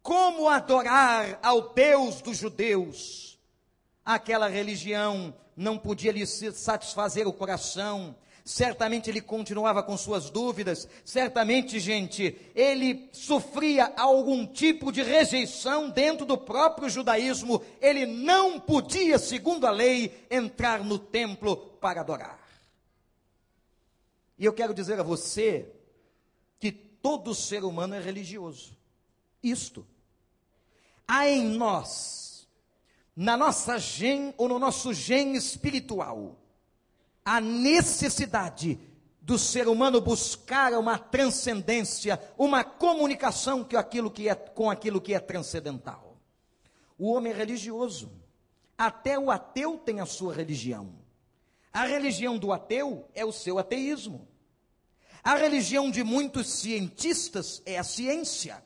como 0.00 0.48
adorar 0.48 1.40
ao 1.42 1.74
Deus 1.74 2.22
dos 2.22 2.36
judeus. 2.36 3.36
Aquela 4.04 4.46
religião 4.46 5.34
não 5.56 5.76
podia 5.76 6.12
lhe 6.12 6.24
satisfazer 6.24 7.26
o 7.26 7.32
coração, 7.32 8.14
certamente 8.44 9.10
ele 9.10 9.20
continuava 9.20 9.82
com 9.82 9.96
suas 9.96 10.30
dúvidas, 10.30 10.86
certamente, 11.04 11.80
gente, 11.80 12.38
ele 12.54 13.08
sofria 13.10 13.92
algum 13.96 14.46
tipo 14.46 14.92
de 14.92 15.02
rejeição 15.02 15.90
dentro 15.90 16.24
do 16.24 16.38
próprio 16.38 16.88
judaísmo, 16.88 17.60
ele 17.80 18.06
não 18.06 18.60
podia, 18.60 19.18
segundo 19.18 19.66
a 19.66 19.72
lei, 19.72 20.26
entrar 20.30 20.84
no 20.84 20.96
templo 20.96 21.56
para 21.80 22.02
adorar. 22.02 22.38
E 24.38 24.44
eu 24.44 24.52
quero 24.52 24.72
dizer 24.72 25.00
a 25.00 25.02
você 25.02 25.79
todo 27.02 27.34
ser 27.34 27.64
humano 27.64 27.94
é 27.94 28.00
religioso. 28.00 28.76
Isto. 29.42 29.86
Há 31.06 31.28
em 31.28 31.44
nós, 31.56 32.48
na 33.16 33.36
nossa 33.36 33.78
gen 33.78 34.34
ou 34.36 34.48
no 34.48 34.58
nosso 34.58 34.94
gen 34.94 35.34
espiritual, 35.34 36.36
a 37.24 37.40
necessidade 37.40 38.78
do 39.20 39.38
ser 39.38 39.68
humano 39.68 40.00
buscar 40.00 40.72
uma 40.74 40.98
transcendência, 40.98 42.20
uma 42.38 42.64
comunicação 42.64 43.62
que 43.62 43.76
aquilo 43.76 44.10
que 44.10 44.28
é, 44.28 44.34
com 44.34 44.70
aquilo 44.70 45.00
que 45.00 45.14
é 45.14 45.20
transcendental. 45.20 46.16
O 46.98 47.12
homem 47.12 47.32
é 47.32 47.36
religioso. 47.36 48.10
Até 48.76 49.18
o 49.18 49.30
ateu 49.30 49.78
tem 49.78 50.00
a 50.00 50.06
sua 50.06 50.34
religião. 50.34 50.94
A 51.72 51.86
religião 51.86 52.38
do 52.38 52.52
ateu 52.52 53.08
é 53.14 53.24
o 53.24 53.32
seu 53.32 53.58
ateísmo. 53.58 54.26
A 55.22 55.34
religião 55.34 55.90
de 55.90 56.02
muitos 56.02 56.48
cientistas 56.48 57.62
é 57.66 57.78
a 57.78 57.84
ciência. 57.84 58.62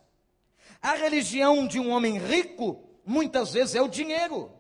A 0.81 0.95
religião 0.95 1.67
de 1.67 1.81
um 1.81 1.91
homem 1.91 2.19
rico, 2.19 2.83
muitas 3.05 3.53
vezes, 3.53 3.75
é 3.75 3.83
o 3.83 3.89
dinheiro. 3.89 4.53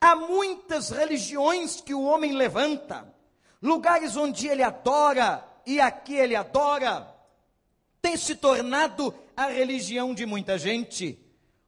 Há 0.00 0.16
muitas 0.16 0.90
religiões 0.90 1.80
que 1.80 1.94
o 1.94 2.02
homem 2.02 2.32
levanta, 2.32 3.12
lugares 3.60 4.16
onde 4.16 4.48
ele 4.48 4.62
adora 4.62 5.46
e 5.66 5.80
aqui 5.80 6.14
ele 6.14 6.34
adora, 6.34 7.06
tem 8.00 8.16
se 8.16 8.34
tornado 8.34 9.14
a 9.36 9.46
religião 9.46 10.14
de 10.14 10.24
muita 10.24 10.58
gente. 10.58 11.18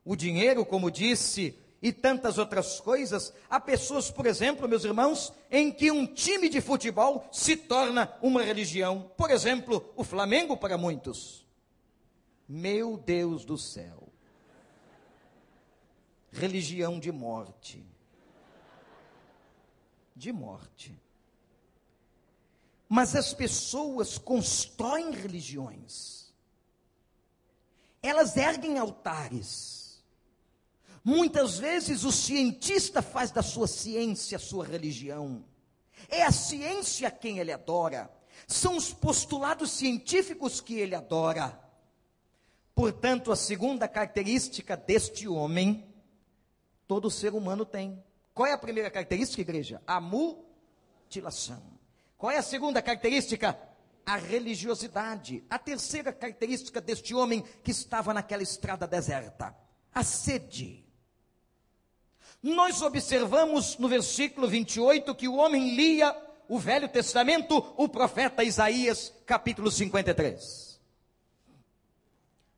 O 0.05 0.17
dinheiro, 0.17 0.65
como 0.65 0.91
disse, 0.91 1.59
e 1.83 1.93
tantas 1.93 2.39
outras 2.39 2.81
coisas. 2.81 3.35
Há 3.51 3.59
pessoas, 3.59 4.11
por 4.11 4.25
exemplo, 4.25 4.69
meus 4.69 4.85
irmãos, 4.85 5.33
em 5.51 5.73
que 5.73 5.91
um 5.91 6.07
time 6.07 6.49
de 6.49 6.61
futebol 6.61 7.27
se 7.33 7.57
torna 7.57 8.17
uma 8.23 8.43
religião. 8.43 9.11
Por 9.17 9.31
exemplo, 9.31 9.93
o 9.97 10.05
Flamengo 10.05 10.57
para 10.57 10.79
muitos. 10.79 11.45
Meu 12.49 12.97
Deus 12.97 13.45
do 13.45 13.59
céu. 13.59 14.09
Religião 16.31 17.01
de 17.01 17.11
morte. 17.11 17.85
De 20.15 20.33
morte. 20.33 20.97
Mas 22.89 23.17
as 23.17 23.35
pessoas 23.35 24.19
constroem 24.19 25.11
religiões. 25.11 26.33
Elas 28.03 28.37
erguem 28.37 28.79
altares 28.79 29.82
Muitas 31.05 31.59
vezes 31.59 32.05
o 32.05 32.13
cientista 32.13 33.03
faz 33.03 33.31
da 33.31 33.43
sua 33.43 33.67
ciência 33.67 34.39
sua 34.39 34.65
religião. 34.65 35.45
É 36.09 36.23
a 36.23 36.33
ciência 36.33 37.11
quem 37.11 37.39
ele 37.39 37.53
adora. 37.53 38.11
São 38.47 38.77
os 38.77 38.93
postulados 38.93 39.71
científicos 39.73 40.61
que 40.61 40.75
ele 40.75 40.95
adora. 40.95 41.59
Portanto, 42.75 43.31
a 43.31 43.37
segunda 43.37 43.87
característica 43.87 44.77
deste 44.77 45.29
homem 45.29 45.93
Todo 46.93 47.11
ser 47.11 47.33
humano 47.33 47.65
tem. 47.65 48.05
Qual 48.35 48.47
é 48.47 48.53
a 48.53 48.59
primeira 48.59 48.91
característica, 48.91 49.41
igreja? 49.41 49.81
A 49.87 49.99
mutilação. 49.99 51.63
Qual 52.19 52.31
é 52.31 52.37
a 52.37 52.43
segunda 52.43 52.83
característica? 52.83 53.59
A 54.05 54.17
religiosidade. 54.17 55.43
A 55.49 55.59
terceira 55.59 56.13
característica 56.13 56.83
deste 56.83 57.15
homem 57.15 57.43
que 57.63 57.71
estava 57.71 58.13
naquela 58.13 58.43
estrada 58.43 58.87
deserta: 58.87 59.57
a 59.95 60.05
sede. 60.05 60.85
Nós 62.43 62.83
observamos 62.83 63.79
no 63.79 63.87
versículo 63.87 64.49
28 64.49 65.15
que 65.15 65.29
o 65.29 65.37
homem 65.37 65.77
lia 65.77 66.13
o 66.49 66.59
Velho 66.59 66.89
Testamento, 66.89 67.73
o 67.77 67.89
profeta 67.89 68.43
Isaías, 68.43 69.15
capítulo 69.25 69.71
53. 69.71 70.81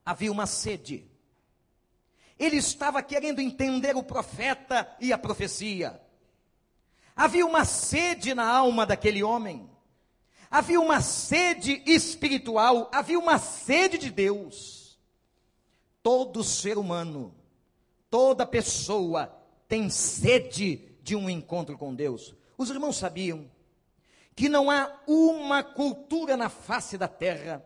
Havia 0.07 0.33
uma 0.33 0.47
sede. 0.47 1.07
Ele 2.39 2.57
estava 2.57 3.03
querendo 3.03 3.41
entender 3.41 3.95
o 3.95 4.03
profeta 4.03 4.91
e 4.99 5.13
a 5.13 5.19
profecia. 5.19 6.01
Havia 7.15 7.45
uma 7.45 7.67
sede 7.67 8.35
na 8.35 8.49
alma 8.49 8.87
daquele 8.87 9.23
homem. 9.23 9.71
Havia 10.51 10.81
uma 10.81 11.03
sede 11.03 11.83
espiritual, 11.85 12.89
havia 12.91 13.19
uma 13.19 13.39
sede 13.39 13.99
de 13.99 14.11
Deus. 14.11 14.99
Todo 16.03 16.43
ser 16.43 16.79
humano, 16.79 17.35
toda 18.09 18.47
pessoa 18.47 19.44
tem 19.75 19.91
sede 19.91 20.77
de 21.03 21.17
um 21.17 21.29
encontro 21.29 21.77
com 21.77 21.93
Deus. 21.93 22.33
Os 22.57 22.71
irmãos 22.71 22.97
sabiam 22.97 23.51
que 24.37 24.49
não 24.49 24.71
há 24.71 25.01
uma 25.05 25.65
cultura 25.65 26.37
na 26.37 26.49
face 26.49 26.97
da 26.97 27.09
terra, 27.09 27.61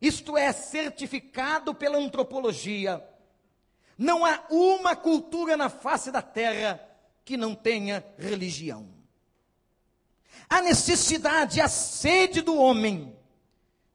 isto 0.00 0.38
é 0.38 0.50
certificado 0.52 1.74
pela 1.74 1.98
antropologia, 1.98 3.06
não 3.98 4.24
há 4.24 4.42
uma 4.48 4.96
cultura 4.96 5.54
na 5.54 5.68
face 5.68 6.10
da 6.10 6.22
terra 6.22 6.80
que 7.26 7.36
não 7.36 7.54
tenha 7.54 8.02
religião. 8.16 8.88
A 10.48 10.62
necessidade, 10.62 11.60
a 11.60 11.68
sede 11.68 12.40
do 12.40 12.56
homem 12.56 13.14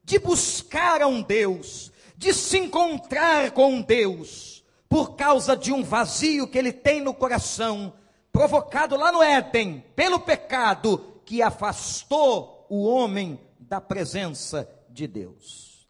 de 0.04 0.20
buscar 0.20 1.02
a 1.02 1.08
um 1.08 1.20
Deus, 1.20 1.90
de 2.16 2.32
se 2.32 2.58
encontrar 2.58 3.50
com 3.50 3.82
Deus, 3.82 4.57
por 4.88 5.16
causa 5.16 5.56
de 5.56 5.72
um 5.72 5.82
vazio 5.82 6.48
que 6.48 6.56
ele 6.56 6.72
tem 6.72 7.00
no 7.00 7.12
coração, 7.12 7.92
provocado 8.32 8.96
lá 8.96 9.12
no 9.12 9.22
Éden, 9.22 9.84
pelo 9.94 10.20
pecado 10.20 11.20
que 11.24 11.42
afastou 11.42 12.66
o 12.68 12.84
homem 12.86 13.38
da 13.58 13.80
presença 13.80 14.68
de 14.88 15.06
Deus. 15.06 15.86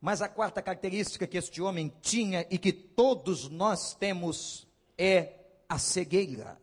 Mas 0.00 0.22
a 0.22 0.28
quarta 0.28 0.62
característica 0.62 1.26
que 1.26 1.38
este 1.38 1.62
homem 1.62 1.92
tinha 2.00 2.46
e 2.50 2.58
que 2.58 2.72
todos 2.72 3.48
nós 3.48 3.94
temos 3.94 4.66
é 4.96 5.32
a 5.68 5.78
cegueira. 5.78 6.60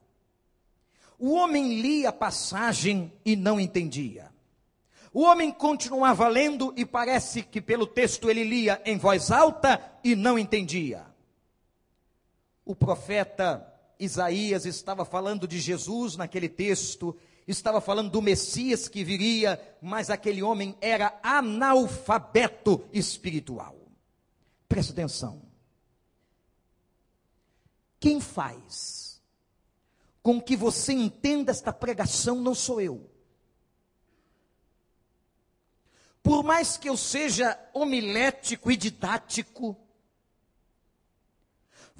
O 1.18 1.34
homem 1.34 1.82
lia 1.82 2.10
a 2.10 2.14
passagem 2.14 3.12
e 3.26 3.36
não 3.36 3.60
entendia. 3.60 4.32
O 5.14 5.24
homem 5.24 5.52
continuava 5.52 6.28
lendo 6.28 6.74
e 6.78 6.86
parece 6.86 7.42
que 7.42 7.60
pelo 7.60 7.88
texto 7.88 8.30
ele 8.30 8.44
lia 8.44 8.82
em 8.86 8.98
voz 8.98 9.32
alta 9.32 9.82
e 10.04 10.16
não 10.16 10.38
entendia. 10.38 11.09
O 12.70 12.76
profeta 12.76 13.66
Isaías 14.00 14.64
estava 14.64 15.04
falando 15.04 15.48
de 15.48 15.60
Jesus 15.60 16.16
naquele 16.16 16.48
texto, 16.48 17.18
estava 17.48 17.82
falando 17.82 18.12
do 18.12 18.22
Messias 18.22 18.88
que 18.88 19.04
viria, 19.04 19.60
mas 19.82 20.12
aquele 20.12 20.44
homem 20.44 20.78
era 20.80 21.20
analfabeto 21.24 22.88
espiritual. 22.94 23.76
Presta 24.68 24.94
atenção. 24.94 25.42
Quem 28.00 28.22
faz 28.22 29.20
com 30.22 30.40
que 30.40 30.56
você 30.56 30.94
entenda 30.94 31.50
esta 31.50 31.74
pregação 31.74 32.36
não 32.36 32.54
sou 32.54 32.80
eu. 32.80 33.10
Por 36.22 36.44
mais 36.44 36.78
que 36.78 36.88
eu 36.88 36.96
seja 36.96 37.60
homilético 37.74 38.72
e 38.72 38.78
didático, 38.78 39.76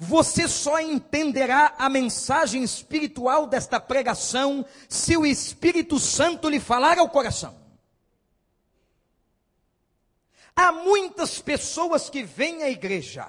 você 0.02 0.48
só 0.48 0.80
entenderá 0.80 1.74
a 1.76 1.86
mensagem 1.90 2.62
espiritual 2.62 3.46
desta 3.46 3.78
pregação 3.78 4.64
se 4.88 5.14
o 5.14 5.26
Espírito 5.26 5.98
Santo 5.98 6.48
lhe 6.48 6.58
falar 6.58 6.98
ao 6.98 7.10
coração. 7.10 7.54
Há 10.56 10.72
muitas 10.72 11.38
pessoas 11.38 12.08
que 12.08 12.22
vêm 12.22 12.62
à 12.62 12.70
igreja, 12.70 13.28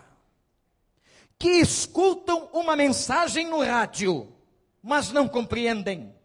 que 1.37 1.49
escutam 1.49 2.47
uma 2.53 2.73
mensagem 2.73 3.49
no 3.49 3.61
rádio, 3.61 4.33
mas 4.81 5.11
não 5.11 5.27
compreendem. 5.27 6.15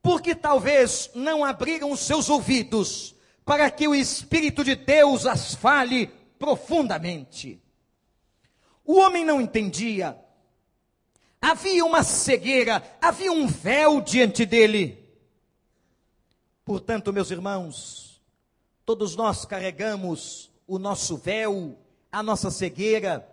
Porque 0.00 0.32
talvez 0.32 1.10
não 1.12 1.44
abriram 1.44 1.90
os 1.90 1.98
seus 1.98 2.30
ouvidos 2.30 3.16
para 3.44 3.68
que 3.68 3.88
o 3.88 3.96
Espírito 3.96 4.62
de 4.62 4.76
Deus 4.76 5.26
as 5.26 5.56
fale 5.56 6.06
profundamente. 6.38 7.61
O 8.92 8.96
homem 8.96 9.24
não 9.24 9.40
entendia. 9.40 10.18
Havia 11.40 11.82
uma 11.82 12.02
cegueira, 12.02 12.82
havia 13.00 13.32
um 13.32 13.46
véu 13.46 14.02
diante 14.02 14.44
dele. 14.44 15.02
Portanto, 16.62 17.10
meus 17.10 17.30
irmãos, 17.30 18.22
todos 18.84 19.16
nós 19.16 19.46
carregamos 19.46 20.50
o 20.66 20.78
nosso 20.78 21.16
véu, 21.16 21.74
a 22.12 22.22
nossa 22.22 22.50
cegueira, 22.50 23.26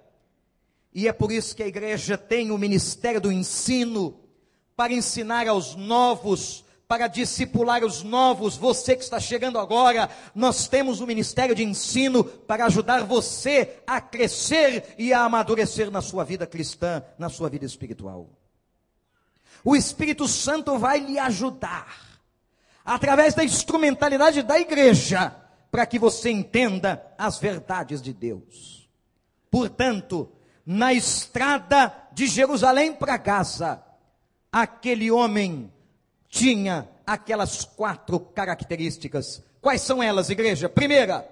e 0.94 1.10
é 1.10 1.12
por 1.12 1.30
isso 1.30 1.54
que 1.54 1.64
a 1.64 1.68
igreja 1.68 2.18
tem 2.18 2.52
o 2.52 2.58
ministério 2.58 3.20
do 3.20 3.30
ensino 3.30 4.18
para 4.78 4.94
ensinar 4.94 5.46
aos 5.46 5.76
novos 5.76 6.64
para 6.90 7.06
discipular 7.06 7.84
os 7.86 8.02
novos, 8.02 8.58
você 8.58 8.96
que 8.96 9.04
está 9.04 9.20
chegando 9.20 9.60
agora, 9.60 10.10
nós 10.34 10.68
temos 10.68 11.00
o 11.00 11.04
um 11.04 11.08
ministério 11.08 11.54
de 11.54 11.64
ensino 11.64 12.24
para 12.24 12.66
ajudar 12.66 13.04
você 13.04 13.78
a 13.86 14.02
crescer 14.02 14.96
e 14.98 15.14
a 15.14 15.22
amadurecer 15.22 15.92
na 15.92 16.02
sua 16.02 16.24
vida 16.24 16.48
cristã, 16.48 17.04
na 17.16 17.30
sua 17.30 17.48
vida 17.48 17.64
espiritual. 17.64 18.28
O 19.64 19.76
Espírito 19.76 20.28
Santo 20.28 20.80
vai 20.80 20.98
lhe 20.98 21.20
ajudar, 21.20 21.96
através 22.84 23.36
da 23.36 23.44
instrumentalidade 23.44 24.42
da 24.42 24.60
igreja, 24.60 25.36
para 25.70 25.86
que 25.86 26.00
você 26.00 26.32
entenda 26.32 27.06
as 27.20 27.38
verdades 27.38 28.02
de 28.02 28.14
Deus. 28.14 28.90
Portanto, 29.52 30.32
na 30.66 30.92
estrada 30.92 31.94
de 32.14 32.26
Jerusalém 32.26 32.94
para 32.94 33.16
Gaza, 33.16 33.80
aquele 34.52 35.12
homem 35.12 35.72
tinha 36.30 36.88
aquelas 37.06 37.66
quatro 37.66 38.20
características. 38.20 39.44
Quais 39.60 39.82
são 39.82 40.02
elas, 40.02 40.30
igreja? 40.30 40.70
Primeira, 40.70 41.28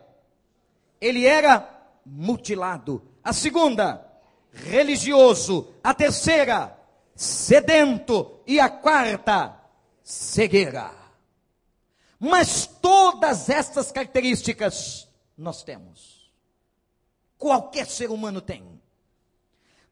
ele 0.99 1.25
era 1.25 1.69
mutilado. 2.05 3.03
A 3.23 3.31
segunda, 3.31 4.05
religioso. 4.51 5.73
A 5.83 5.93
terceira, 5.93 6.77
sedento. 7.15 8.41
E 8.47 8.59
a 8.59 8.69
quarta, 8.69 9.55
cegueira. 10.03 10.91
Mas 12.19 12.65
todas 12.65 13.49
estas 13.49 13.91
características 13.91 15.07
nós 15.37 15.63
temos. 15.63 16.31
Qualquer 17.37 17.85
ser 17.85 18.09
humano 18.09 18.41
tem. 18.41 18.81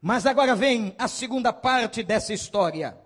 Mas 0.02 0.26
agora 0.26 0.56
vem 0.56 0.94
a 0.98 1.06
segunda 1.06 1.52
parte 1.52 2.02
dessa 2.02 2.34
história 2.34 3.05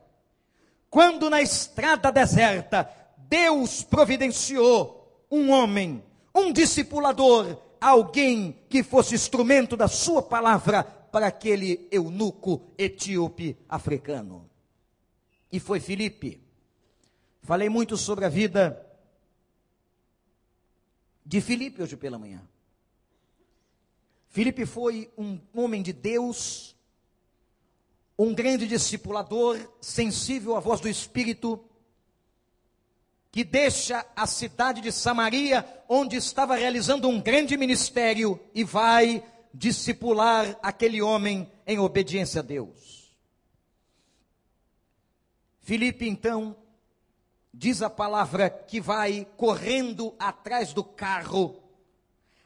quando 0.91 1.31
na 1.31 1.41
estrada 1.41 2.11
deserta, 2.11 2.91
Deus 3.17 3.85
providenciou 3.85 5.25
um 5.31 5.51
homem, 5.51 6.03
um 6.35 6.53
discipulador, 6.53 7.57
alguém 7.81 8.59
que 8.69 8.83
fosse 8.83 9.15
instrumento 9.15 9.77
da 9.77 9.87
sua 9.87 10.21
palavra 10.21 10.83
para 10.83 11.29
aquele 11.29 11.89
eunuco 11.93 12.73
etíope 12.77 13.57
africano. 13.69 14.51
E 15.51 15.61
foi 15.61 15.79
Filipe. 15.79 16.43
Falei 17.43 17.69
muito 17.69 17.97
sobre 17.97 18.25
a 18.25 18.29
vida 18.29 18.85
de 21.25 21.41
Filipe 21.41 21.83
hoje 21.83 21.97
pela 21.97 22.19
manhã. 22.19 22.43
Filipe 24.29 24.67
foi 24.67 25.11
um 25.17 25.41
homem 25.55 25.83
de 25.83 25.93
Deus, 25.93 26.77
um 28.23 28.35
grande 28.35 28.67
discipulador, 28.67 29.59
sensível 29.81 30.55
à 30.55 30.61
voz 30.61 30.79
do 30.79 30.91
Espírito, 30.91 31.59
que 33.33 33.43
deixa 33.43 34.05
a 34.15 34.27
cidade 34.27 34.83
de 34.83 34.93
Samaria, 34.93 35.67
onde 35.89 36.17
estava 36.17 36.55
realizando 36.55 37.09
um 37.09 37.19
grande 37.19 37.57
ministério, 37.57 38.39
e 38.55 38.63
vai 38.63 39.25
discipular 39.55 40.55
aquele 40.63 41.01
homem 41.01 41.51
em 41.67 41.79
obediência 41.79 42.41
a 42.41 42.43
Deus. 42.43 43.11
Filipe, 45.61 46.07
então, 46.07 46.55
diz 47.55 47.81
a 47.81 47.89
palavra 47.89 48.51
que 48.51 48.83
vai 48.83 49.27
correndo 49.39 50.15
atrás 50.19 50.75
do 50.75 50.85
carro, 50.85 51.59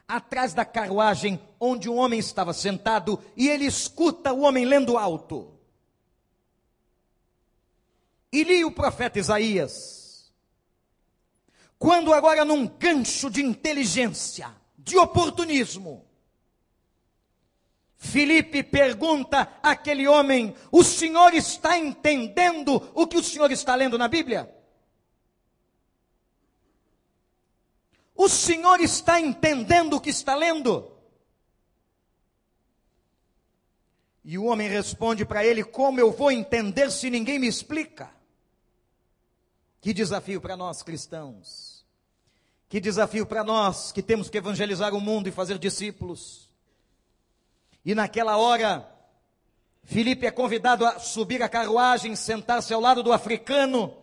atrás 0.07 0.55
da 0.55 0.65
carruagem 0.65 1.41
onde 1.59 1.91
um 1.91 1.97
homem 1.97 2.21
estava 2.21 2.53
sentado 2.53 3.19
e 3.37 3.49
ele 3.49 3.65
escuta 3.65 4.33
o 4.33 4.43
homem 4.43 4.65
lendo 4.65 4.97
alto. 4.97 5.54
E 8.35 8.43
li 8.43 8.65
o 8.65 8.73
profeta 8.73 9.21
Isaías. 9.21 10.35
Quando 11.79 12.13
agora 12.13 12.45
num 12.45 12.67
gancho 12.67 13.31
de 13.31 13.41
inteligência, 13.41 14.53
de 14.77 14.99
oportunismo, 14.99 16.05
Filipe 17.97 18.65
pergunta 18.65 19.57
àquele 19.63 20.09
homem: 20.09 20.53
O 20.73 20.83
senhor 20.83 21.33
está 21.33 21.79
entendendo 21.79 22.91
o 22.93 23.07
que 23.07 23.19
o 23.19 23.23
senhor 23.23 23.53
está 23.53 23.77
lendo 23.77 23.97
na 23.97 24.09
Bíblia? 24.09 24.53
O 28.17 28.29
senhor 28.29 28.81
está 28.81 29.21
entendendo 29.21 29.95
o 29.95 30.01
que 30.01 30.11
está 30.11 30.35
lendo? 30.35 30.91
E 34.25 34.37
o 34.37 34.47
homem 34.47 34.69
responde 34.69 35.25
para 35.25 35.47
ele: 35.47 35.63
Como 35.63 36.01
eu 36.01 36.11
vou 36.11 36.33
entender 36.33 36.91
se 36.91 37.09
ninguém 37.09 37.39
me 37.39 37.47
explica? 37.47 38.24
Que 39.85 39.93
desafio 39.93 40.41
para 40.41 40.57
nós 40.57 40.83
cristãos. 40.83 41.85
Que 42.71 42.81
desafio 42.81 43.27
para 43.27 43.45
nós 43.45 43.93
que 43.93 44.03
temos 44.03 44.31
que 44.31 44.39
evangelizar 44.39 44.95
o 44.95 45.01
mundo 45.01 45.29
e 45.29 45.31
fazer 45.31 45.59
discípulos. 45.59 46.49
E 47.85 47.95
naquela 47.95 48.39
hora, 48.39 48.91
Filipe 49.83 50.25
é 50.25 50.31
convidado 50.31 50.87
a 50.87 50.99
subir 50.99 51.43
a 51.43 51.51
carruagem, 51.51 52.17
sentar-se 52.17 52.73
ao 52.73 52.81
lado 52.81 53.03
do 53.03 53.13
africano 53.13 53.95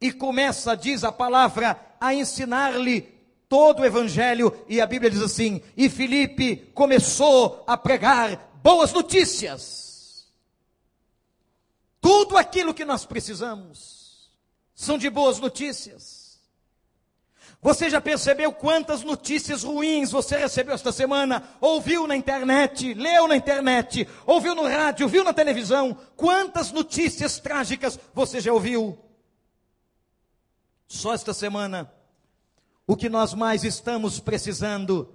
e 0.00 0.10
começa, 0.10 0.76
diz 0.76 1.04
a 1.04 1.12
palavra, 1.12 1.80
a 2.00 2.12
ensinar-lhe 2.12 3.02
todo 3.48 3.82
o 3.82 3.86
evangelho, 3.86 4.52
e 4.68 4.80
a 4.80 4.86
Bíblia 4.86 5.08
diz 5.08 5.22
assim: 5.22 5.62
e 5.76 5.88
Filipe 5.88 6.56
começou 6.74 7.62
a 7.64 7.76
pregar 7.76 8.58
boas 8.60 8.92
notícias. 8.92 10.26
Tudo 12.00 12.36
aquilo 12.36 12.74
que 12.74 12.84
nós 12.84 13.06
precisamos 13.06 13.97
são 14.78 14.96
de 14.96 15.10
boas 15.10 15.40
notícias. 15.40 16.38
Você 17.60 17.90
já 17.90 18.00
percebeu 18.00 18.52
quantas 18.52 19.02
notícias 19.02 19.64
ruins 19.64 20.12
você 20.12 20.36
recebeu 20.36 20.72
esta 20.72 20.92
semana? 20.92 21.42
Ouviu 21.60 22.06
na 22.06 22.14
internet, 22.14 22.94
leu 22.94 23.26
na 23.26 23.34
internet, 23.34 24.06
ouviu 24.24 24.54
no 24.54 24.62
rádio, 24.62 25.08
viu 25.08 25.24
na 25.24 25.32
televisão? 25.32 25.98
Quantas 26.14 26.70
notícias 26.70 27.40
trágicas 27.40 27.98
você 28.14 28.40
já 28.40 28.52
ouviu? 28.52 28.96
Só 30.86 31.12
esta 31.12 31.34
semana, 31.34 31.92
o 32.86 32.94
que 32.94 33.08
nós 33.08 33.34
mais 33.34 33.64
estamos 33.64 34.20
precisando 34.20 35.12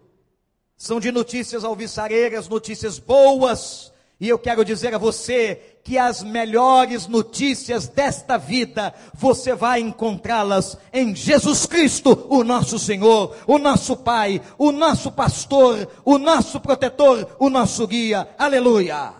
são 0.76 1.00
de 1.00 1.10
notícias 1.10 1.64
alvissareiras, 1.64 2.50
notícias 2.50 3.00
boas. 3.00 3.94
E 4.20 4.28
eu 4.28 4.38
quero 4.38 4.66
dizer 4.66 4.94
a 4.94 4.98
você 4.98 5.73
que 5.84 5.98
as 5.98 6.24
melhores 6.24 7.08
notícias 7.08 7.88
desta 7.88 8.38
vida 8.38 8.94
você 9.14 9.54
vai 9.54 9.82
encontrá-las 9.82 10.78
em 10.94 11.14
Jesus 11.16 11.66
Cristo, 11.66 12.26
o 12.30 12.44
nosso 12.44 12.80
Senhor, 12.80 13.36
o 13.46 13.58
nosso 13.58 13.98
Pai, 13.98 14.42
o 14.58 14.72
nosso 14.72 15.12
pastor, 15.12 15.88
o 16.06 16.18
nosso 16.18 16.60
protetor, 16.62 17.36
o 17.38 17.50
nosso 17.50 17.86
guia. 17.86 18.30
Aleluia! 18.38 19.14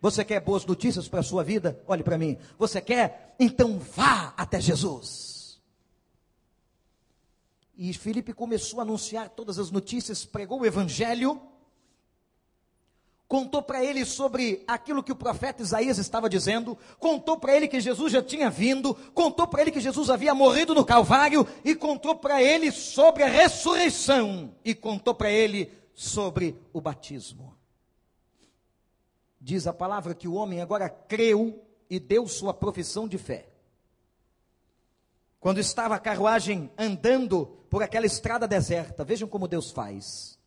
Você 0.00 0.24
quer 0.24 0.40
boas 0.40 0.64
notícias 0.64 1.08
para 1.08 1.20
a 1.20 1.24
sua 1.24 1.44
vida? 1.44 1.80
Olhe 1.86 2.02
para 2.02 2.18
mim. 2.18 2.36
Você 2.58 2.80
quer? 2.80 3.34
Então 3.38 3.78
vá 3.78 4.34
até 4.36 4.60
Jesus. 4.60 5.60
E 7.76 7.92
Felipe 7.94 8.32
começou 8.32 8.80
a 8.80 8.82
anunciar 8.82 9.30
todas 9.30 9.58
as 9.58 9.70
notícias, 9.70 10.24
pregou 10.24 10.60
o 10.60 10.66
evangelho, 10.66 11.40
contou 13.32 13.62
para 13.62 13.82
ele 13.82 14.04
sobre 14.04 14.62
aquilo 14.68 15.02
que 15.02 15.10
o 15.10 15.16
profeta 15.16 15.62
Isaías 15.62 15.96
estava 15.96 16.28
dizendo, 16.28 16.76
contou 16.98 17.38
para 17.38 17.56
ele 17.56 17.66
que 17.66 17.80
Jesus 17.80 18.12
já 18.12 18.22
tinha 18.22 18.50
vindo, 18.50 18.94
contou 19.14 19.48
para 19.48 19.62
ele 19.62 19.70
que 19.70 19.80
Jesus 19.80 20.10
havia 20.10 20.34
morrido 20.34 20.74
no 20.74 20.84
Calvário 20.84 21.48
e 21.64 21.74
contou 21.74 22.14
para 22.14 22.42
ele 22.42 22.70
sobre 22.70 23.22
a 23.22 23.26
ressurreição 23.26 24.54
e 24.62 24.74
contou 24.74 25.14
para 25.14 25.30
ele 25.30 25.72
sobre 25.94 26.60
o 26.74 26.80
batismo. 26.82 27.56
Diz 29.40 29.66
a 29.66 29.72
palavra 29.72 30.14
que 30.14 30.28
o 30.28 30.34
homem 30.34 30.60
agora 30.60 30.90
creu 30.90 31.64
e 31.88 31.98
deu 31.98 32.28
sua 32.28 32.52
profissão 32.52 33.08
de 33.08 33.16
fé. 33.16 33.48
Quando 35.40 35.58
estava 35.58 35.94
a 35.94 35.98
carruagem 35.98 36.70
andando 36.76 37.46
por 37.70 37.82
aquela 37.82 38.04
estrada 38.04 38.46
deserta, 38.46 39.02
vejam 39.02 39.26
como 39.26 39.48
Deus 39.48 39.70
faz. 39.70 40.38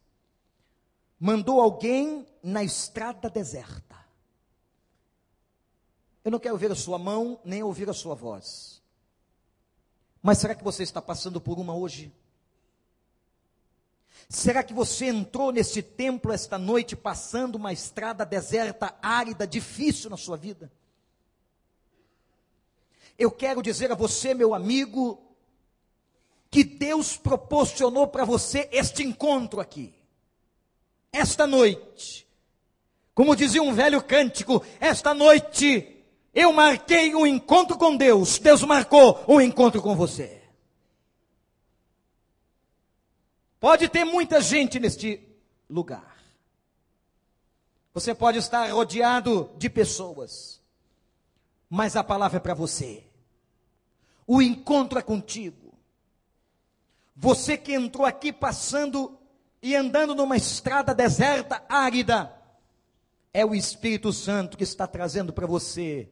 Mandou 1.19 1.61
alguém 1.61 2.27
na 2.43 2.63
estrada 2.63 3.29
deserta. 3.29 3.95
Eu 6.23 6.31
não 6.31 6.39
quero 6.39 6.57
ver 6.57 6.71
a 6.71 6.75
sua 6.75 6.97
mão, 6.97 7.39
nem 7.45 7.63
ouvir 7.63 7.89
a 7.89 7.93
sua 7.93 8.15
voz. 8.15 8.81
Mas 10.21 10.39
será 10.39 10.55
que 10.55 10.63
você 10.63 10.83
está 10.83 11.01
passando 11.01 11.39
por 11.39 11.59
uma 11.59 11.75
hoje? 11.75 12.11
Será 14.27 14.63
que 14.63 14.73
você 14.73 15.05
entrou 15.05 15.51
nesse 15.51 15.83
templo 15.83 16.31
esta 16.31 16.57
noite 16.57 16.95
passando 16.95 17.55
uma 17.55 17.71
estrada 17.71 18.25
deserta, 18.25 18.97
árida, 19.01 19.45
difícil 19.45 20.09
na 20.09 20.17
sua 20.17 20.35
vida? 20.35 20.71
Eu 23.17 23.31
quero 23.31 23.61
dizer 23.61 23.91
a 23.91 23.95
você, 23.95 24.33
meu 24.33 24.53
amigo, 24.53 25.21
que 26.49 26.63
Deus 26.63 27.15
proporcionou 27.15 28.07
para 28.07 28.25
você 28.25 28.67
este 28.71 29.03
encontro 29.03 29.61
aqui, 29.61 29.93
esta 31.17 31.47
noite. 31.47 32.27
Como 33.13 33.35
dizia 33.35 33.63
um 33.63 33.73
velho 33.73 34.03
cântico, 34.03 34.63
esta 34.79 35.13
noite 35.13 36.03
eu 36.33 36.51
marquei 36.51 37.15
um 37.15 37.25
encontro 37.25 37.77
com 37.77 37.95
Deus, 37.95 38.39
Deus 38.39 38.61
marcou 38.63 39.23
um 39.27 39.39
encontro 39.39 39.81
com 39.81 39.95
você. 39.95 40.41
Pode 43.59 43.87
ter 43.87 44.03
muita 44.03 44.41
gente 44.41 44.79
neste 44.79 45.21
lugar. 45.69 46.15
Você 47.93 48.13
pode 48.13 48.37
estar 48.37 48.69
rodeado 48.71 49.49
de 49.57 49.69
pessoas 49.69 50.55
mas 51.69 51.95
a 51.95 52.03
palavra 52.03 52.37
é 52.37 52.39
para 52.39 52.53
você. 52.53 53.03
O 54.25 54.41
encontro 54.41 54.97
é 54.97 55.01
contigo. 55.01 55.73
Você 57.15 57.57
que 57.57 57.73
entrou 57.73 58.05
aqui 58.05 58.31
passando 58.31 59.17
e 59.65 59.75
andando 59.75 60.13
numa 60.13 60.37
estrada 60.37 60.93
deserta, 60.93 61.65
árida, 61.67 62.31
é 63.33 63.43
o 63.43 63.55
Espírito 63.55 64.13
Santo 64.13 64.59
que 64.59 64.63
está 64.63 64.85
trazendo 64.85 65.33
para 65.33 65.47
você 65.47 66.07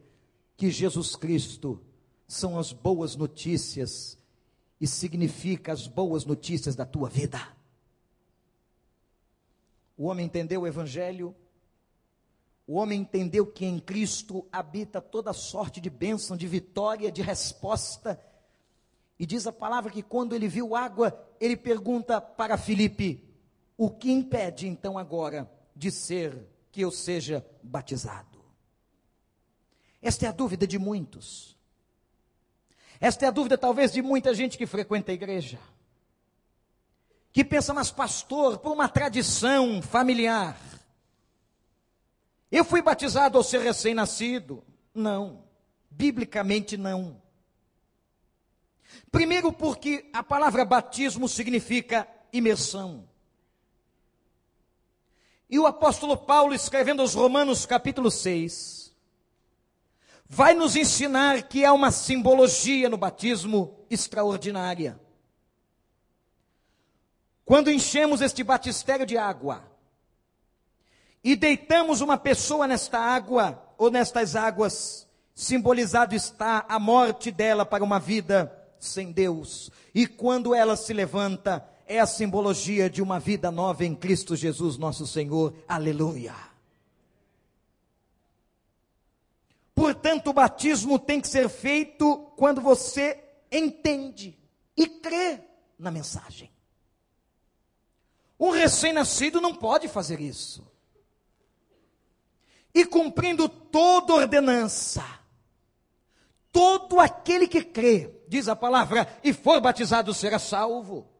que 0.57 0.71
Jesus 0.71 1.15
Cristo 1.15 1.79
são 2.27 2.57
as 2.57 2.73
boas 2.73 3.15
notícias 3.15 4.17
e 4.81 4.87
significa 4.87 5.71
as 5.71 5.85
boas 5.85 6.25
notícias 6.25 6.75
da 6.75 6.83
tua 6.83 7.07
vida. 7.07 7.39
O 9.95 10.05
homem 10.05 10.25
entendeu 10.25 10.61
o 10.61 10.67
Evangelho, 10.67 11.35
o 12.65 12.73
homem 12.73 13.01
entendeu 13.01 13.45
que 13.45 13.67
em 13.67 13.77
Cristo 13.77 14.47
habita 14.51 14.99
toda 14.99 15.31
sorte 15.31 15.79
de 15.79 15.91
bênção, 15.91 16.35
de 16.35 16.47
vitória, 16.47 17.11
de 17.11 17.21
resposta. 17.21 18.19
E 19.19 19.27
diz 19.27 19.45
a 19.45 19.53
palavra 19.53 19.91
que 19.91 20.01
quando 20.01 20.33
ele 20.33 20.47
viu 20.47 20.75
água, 20.75 21.23
ele 21.39 21.55
pergunta 21.55 22.19
para 22.19 22.57
Filipe: 22.57 23.31
O 23.83 23.89
que 23.89 24.09
impede 24.09 24.65
então 24.65 24.97
agora 24.97 25.51
de 25.75 25.91
ser 25.91 26.47
que 26.71 26.79
eu 26.79 26.89
seja 26.89 27.45
batizado? 27.61 28.41
Esta 30.01 30.25
é 30.25 30.29
a 30.29 30.31
dúvida 30.31 30.65
de 30.65 30.79
muitos. 30.79 31.57
Esta 32.97 33.25
é 33.25 33.27
a 33.27 33.31
dúvida, 33.31 33.57
talvez, 33.57 33.91
de 33.91 34.01
muita 34.01 34.33
gente 34.33 34.57
que 34.57 34.65
frequenta 34.65 35.11
a 35.11 35.13
igreja. 35.13 35.59
Que 37.33 37.43
pensa, 37.43 37.73
mas 37.73 37.91
pastor, 37.91 38.57
por 38.59 38.71
uma 38.71 38.87
tradição 38.87 39.81
familiar 39.81 40.57
eu 42.49 42.63
fui 42.63 42.81
batizado 42.81 43.37
ao 43.37 43.43
ser 43.43 43.59
recém-nascido? 43.59 44.63
Não. 44.93 45.43
Biblicamente 45.91 46.77
não. 46.77 47.21
Primeiro, 49.11 49.51
porque 49.51 50.09
a 50.13 50.23
palavra 50.23 50.63
batismo 50.63 51.27
significa 51.27 52.07
imersão. 52.31 53.11
E 55.53 55.59
o 55.59 55.67
apóstolo 55.67 56.17
Paulo, 56.17 56.55
escrevendo 56.55 57.03
aos 57.03 57.13
Romanos, 57.13 57.63
capítulo 57.63 58.09
6, 58.09 58.91
vai 60.27 60.55
nos 60.55 60.75
ensinar 60.75 61.43
que 61.43 61.63
há 61.63 61.71
uma 61.71 61.91
simbologia 61.91 62.89
no 62.89 62.97
batismo 62.97 63.85
extraordinária. 63.87 64.99
Quando 67.45 67.69
enchemos 67.69 68.19
este 68.19 68.43
batistério 68.43 69.05
de 69.05 69.15
água, 69.15 69.63
e 71.23 71.35
deitamos 71.35 72.01
uma 72.01 72.17
pessoa 72.17 72.67
nesta 72.67 72.97
água 72.97 73.63
ou 73.77 73.91
nestas 73.91 74.35
águas, 74.35 75.07
simbolizado 75.35 76.15
está 76.15 76.65
a 76.67 76.79
morte 76.79 77.29
dela 77.29 77.63
para 77.63 77.83
uma 77.83 77.99
vida 77.99 78.51
sem 78.79 79.11
Deus. 79.11 79.69
E 79.93 80.07
quando 80.07 80.55
ela 80.55 80.75
se 80.75 80.93
levanta, 80.93 81.63
é 81.87 81.99
a 81.99 82.05
simbologia 82.05 82.89
de 82.89 83.01
uma 83.01 83.19
vida 83.19 83.51
nova 83.51 83.85
em 83.85 83.95
Cristo 83.95 84.35
Jesus, 84.35 84.77
nosso 84.77 85.05
Senhor. 85.05 85.53
Aleluia. 85.67 86.33
Portanto, 89.75 90.29
o 90.29 90.33
batismo 90.33 90.99
tem 90.99 91.19
que 91.19 91.27
ser 91.27 91.49
feito 91.49 92.17
quando 92.37 92.61
você 92.61 93.21
entende 93.51 94.37
e 94.77 94.87
crê 94.87 95.39
na 95.77 95.91
mensagem. 95.91 96.51
Um 98.39 98.49
recém-nascido 98.49 99.39
não 99.39 99.55
pode 99.55 99.87
fazer 99.87 100.19
isso. 100.19 100.65
E 102.73 102.85
cumprindo 102.85 103.47
toda 103.47 104.13
ordenança, 104.13 105.03
todo 106.51 106.99
aquele 106.99 107.47
que 107.47 107.63
crê, 107.63 108.11
diz 108.27 108.47
a 108.47 108.55
palavra, 108.55 109.07
e 109.23 109.31
for 109.31 109.61
batizado 109.61 110.13
será 110.13 110.39
salvo. 110.39 111.12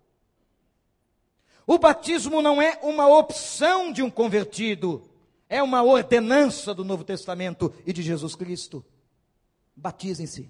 O 1.66 1.78
batismo 1.78 2.42
não 2.42 2.62
é 2.62 2.80
uma 2.84 3.08
opção 3.08 3.92
de 3.92 4.02
um 4.02 4.10
convertido, 4.10 5.10
é 5.48 5.64
uma 5.64 5.82
ordenança 5.82 6.74
do 6.74 6.84
Novo 6.84 7.04
Testamento 7.04 7.74
e 7.86 7.94
de 7.94 8.02
Jesus 8.02 8.36
Cristo. 8.36 8.84
Batizem-se. 9.76 10.50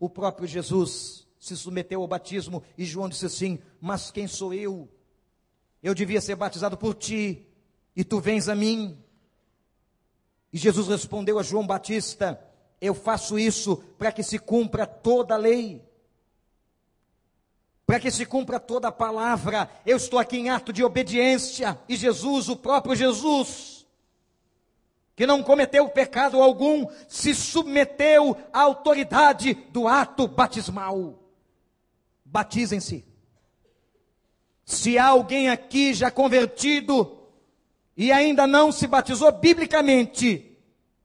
O 0.00 0.08
próprio 0.08 0.48
Jesus 0.48 1.26
se 1.38 1.56
submeteu 1.56 2.00
ao 2.00 2.08
batismo 2.08 2.62
e 2.76 2.84
João 2.84 3.08
disse 3.08 3.26
assim: 3.26 3.58
Mas 3.80 4.10
quem 4.10 4.26
sou 4.26 4.54
eu? 4.54 4.88
Eu 5.82 5.94
devia 5.94 6.20
ser 6.20 6.36
batizado 6.36 6.76
por 6.76 6.94
ti 6.94 7.46
e 7.94 8.02
tu 8.02 8.20
vens 8.20 8.48
a 8.48 8.54
mim. 8.54 8.98
E 10.50 10.56
Jesus 10.56 10.88
respondeu 10.88 11.38
a 11.38 11.42
João 11.42 11.66
Batista: 11.66 12.40
Eu 12.80 12.94
faço 12.94 13.38
isso 13.38 13.76
para 13.98 14.10
que 14.10 14.22
se 14.22 14.38
cumpra 14.38 14.86
toda 14.86 15.34
a 15.34 15.38
lei 15.38 15.82
para 17.86 18.00
que 18.00 18.10
se 18.10 18.24
cumpra 18.24 18.58
toda 18.58 18.88
a 18.88 18.92
palavra. 18.92 19.70
Eu 19.84 19.96
estou 19.96 20.18
aqui 20.18 20.38
em 20.38 20.50
ato 20.50 20.72
de 20.72 20.82
obediência, 20.82 21.78
e 21.88 21.96
Jesus, 21.96 22.48
o 22.48 22.56
próprio 22.56 22.96
Jesus, 22.96 23.86
que 25.14 25.26
não 25.26 25.42
cometeu 25.42 25.88
pecado 25.88 26.42
algum, 26.42 26.86
se 27.08 27.34
submeteu 27.34 28.36
à 28.52 28.62
autoridade 28.62 29.54
do 29.70 29.86
ato 29.86 30.26
batismal. 30.26 31.18
Batizem-se. 32.24 33.04
Se 34.64 34.98
há 34.98 35.08
alguém 35.08 35.50
aqui 35.50 35.92
já 35.92 36.10
convertido 36.10 37.18
e 37.96 38.10
ainda 38.10 38.46
não 38.46 38.72
se 38.72 38.86
batizou 38.86 39.30
biblicamente, 39.30 40.58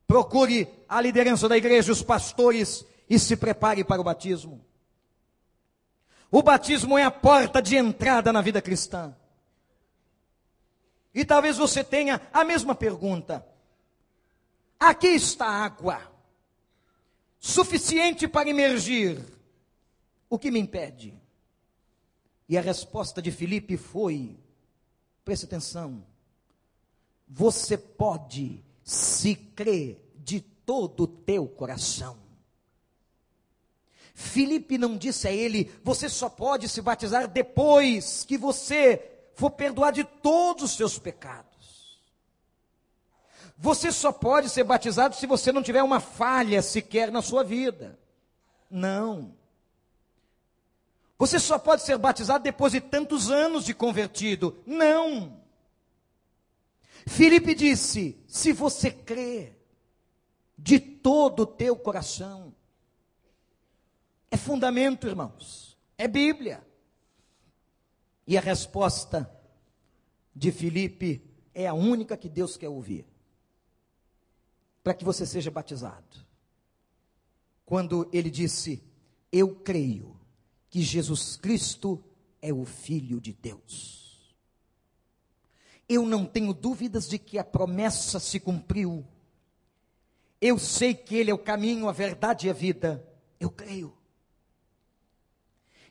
procure 0.08 0.68
a 0.88 1.00
liderança 1.02 1.48
da 1.48 1.58
igreja, 1.58 1.92
os 1.92 2.02
pastores, 2.02 2.86
e 3.08 3.20
se 3.20 3.36
prepare 3.36 3.84
para 3.84 4.02
o 4.02 4.04
batismo. 4.04 4.63
O 6.32 6.44
batismo 6.44 6.98
é 6.98 7.04
a 7.04 7.12
porta 7.12 7.62
de 7.62 7.76
entrada 7.76 8.32
na 8.32 8.42
vida 8.42 8.62
cristã. 8.62 9.15
E 11.13 11.26
talvez 11.26 11.58
você 11.58 11.84
tenha 11.84 12.22
a 12.32 12.44
mesma 12.44 12.76
pergunta. 12.76 13.46
Aqui 14.80 15.08
está 15.08 15.46
água, 15.46 16.00
suficiente 17.39 18.28
para 18.28 18.50
imergir. 18.50 19.20
O 20.30 20.38
que 20.38 20.52
me 20.52 20.60
impede? 20.60 21.20
E 22.48 22.58
a 22.58 22.62
resposta 22.62 23.22
de 23.22 23.32
Filipe 23.32 23.76
foi: 23.76 24.39
preste 25.26 25.46
atenção, 25.46 26.06
você 27.28 27.78
pode 27.78 28.63
se 28.84 29.36
crer 29.36 30.00
de 30.15 30.42
todo 30.42 31.04
o 31.04 31.08
teu 31.08 31.48
coração. 31.48 32.29
Filipe 34.19 34.77
não 34.77 34.97
disse 34.97 35.29
a 35.29 35.32
ele: 35.32 35.71
você 35.82 36.10
só 36.10 36.27
pode 36.27 36.67
se 36.67 36.82
batizar 36.82 37.25
depois 37.25 38.25
que 38.25 38.38
você 38.38 39.01
for 39.34 39.49
perdoado 39.49 39.95
de 39.95 40.03
todos 40.03 40.65
os 40.65 40.71
seus 40.75 40.99
pecados. 40.99 42.01
Você 43.58 43.93
só 43.93 44.12
pode 44.12 44.49
ser 44.49 44.65
batizado 44.65 45.15
se 45.15 45.25
você 45.25 45.53
não 45.53 45.63
tiver 45.63 45.82
uma 45.82 46.01
falha 46.01 46.62
sequer 46.62 47.13
na 47.13 47.21
sua 47.21 47.45
vida. 47.45 47.97
Não. 48.69 49.34
Você 51.17 51.39
só 51.39 51.58
pode 51.58 51.84
ser 51.84 51.97
batizado 51.97 52.43
depois 52.43 52.73
de 52.73 52.82
tantos 52.82 53.32
anos 53.32 53.63
de 53.63 53.73
convertido. 53.73 54.62
Não. 54.65 55.41
Filipe 57.08 57.55
disse: 57.55 58.21
se 58.27 58.51
você 58.51 58.91
crê 58.91 59.53
de 60.58 60.77
todo 60.77 61.43
o 61.43 61.47
teu 61.47 61.73
coração, 61.77 62.53
é 64.32 64.38
fundamento, 64.38 65.08
irmãos. 65.08 65.78
É 65.98 66.08
Bíblia. 66.08 66.65
E 68.26 68.38
a 68.38 68.42
resposta 68.42 69.30
de 70.36 70.52
Filipe 70.52 71.24
é 71.54 71.68
a 71.68 71.74
única 71.74 72.15
que 72.15 72.30
Deus 72.30 72.56
quer 72.56 72.70
ouvir. 72.70 73.06
Para 74.84 74.94
que 74.94 75.04
você 75.04 75.26
seja 75.26 75.52
batizado. 75.52 76.26
Quando 77.65 78.10
ele 78.13 78.30
disse: 78.30 78.84
Eu 79.32 79.56
creio 79.56 80.20
que 80.70 80.82
Jesus 80.82 81.36
Cristo 81.36 82.04
é 82.42 82.54
o 82.54 82.65
Filho 82.65 83.20
de 83.20 83.34
Deus. 83.34 84.36
Eu 85.88 86.06
não 86.06 86.24
tenho 86.24 86.54
dúvidas 86.54 87.10
de 87.10 87.18
que 87.18 87.39
a 87.39 87.44
promessa 87.44 88.20
se 88.20 88.39
cumpriu. 88.39 89.04
Eu 90.39 90.60
sei 90.60 90.94
que 90.94 91.15
Ele 91.15 91.32
é 91.32 91.34
o 91.34 91.39
caminho, 91.39 91.89
a 91.89 91.92
verdade 91.92 92.46
e 92.46 92.50
a 92.50 92.54
vida. 92.54 93.04
Eu 93.39 93.50
creio. 93.50 93.99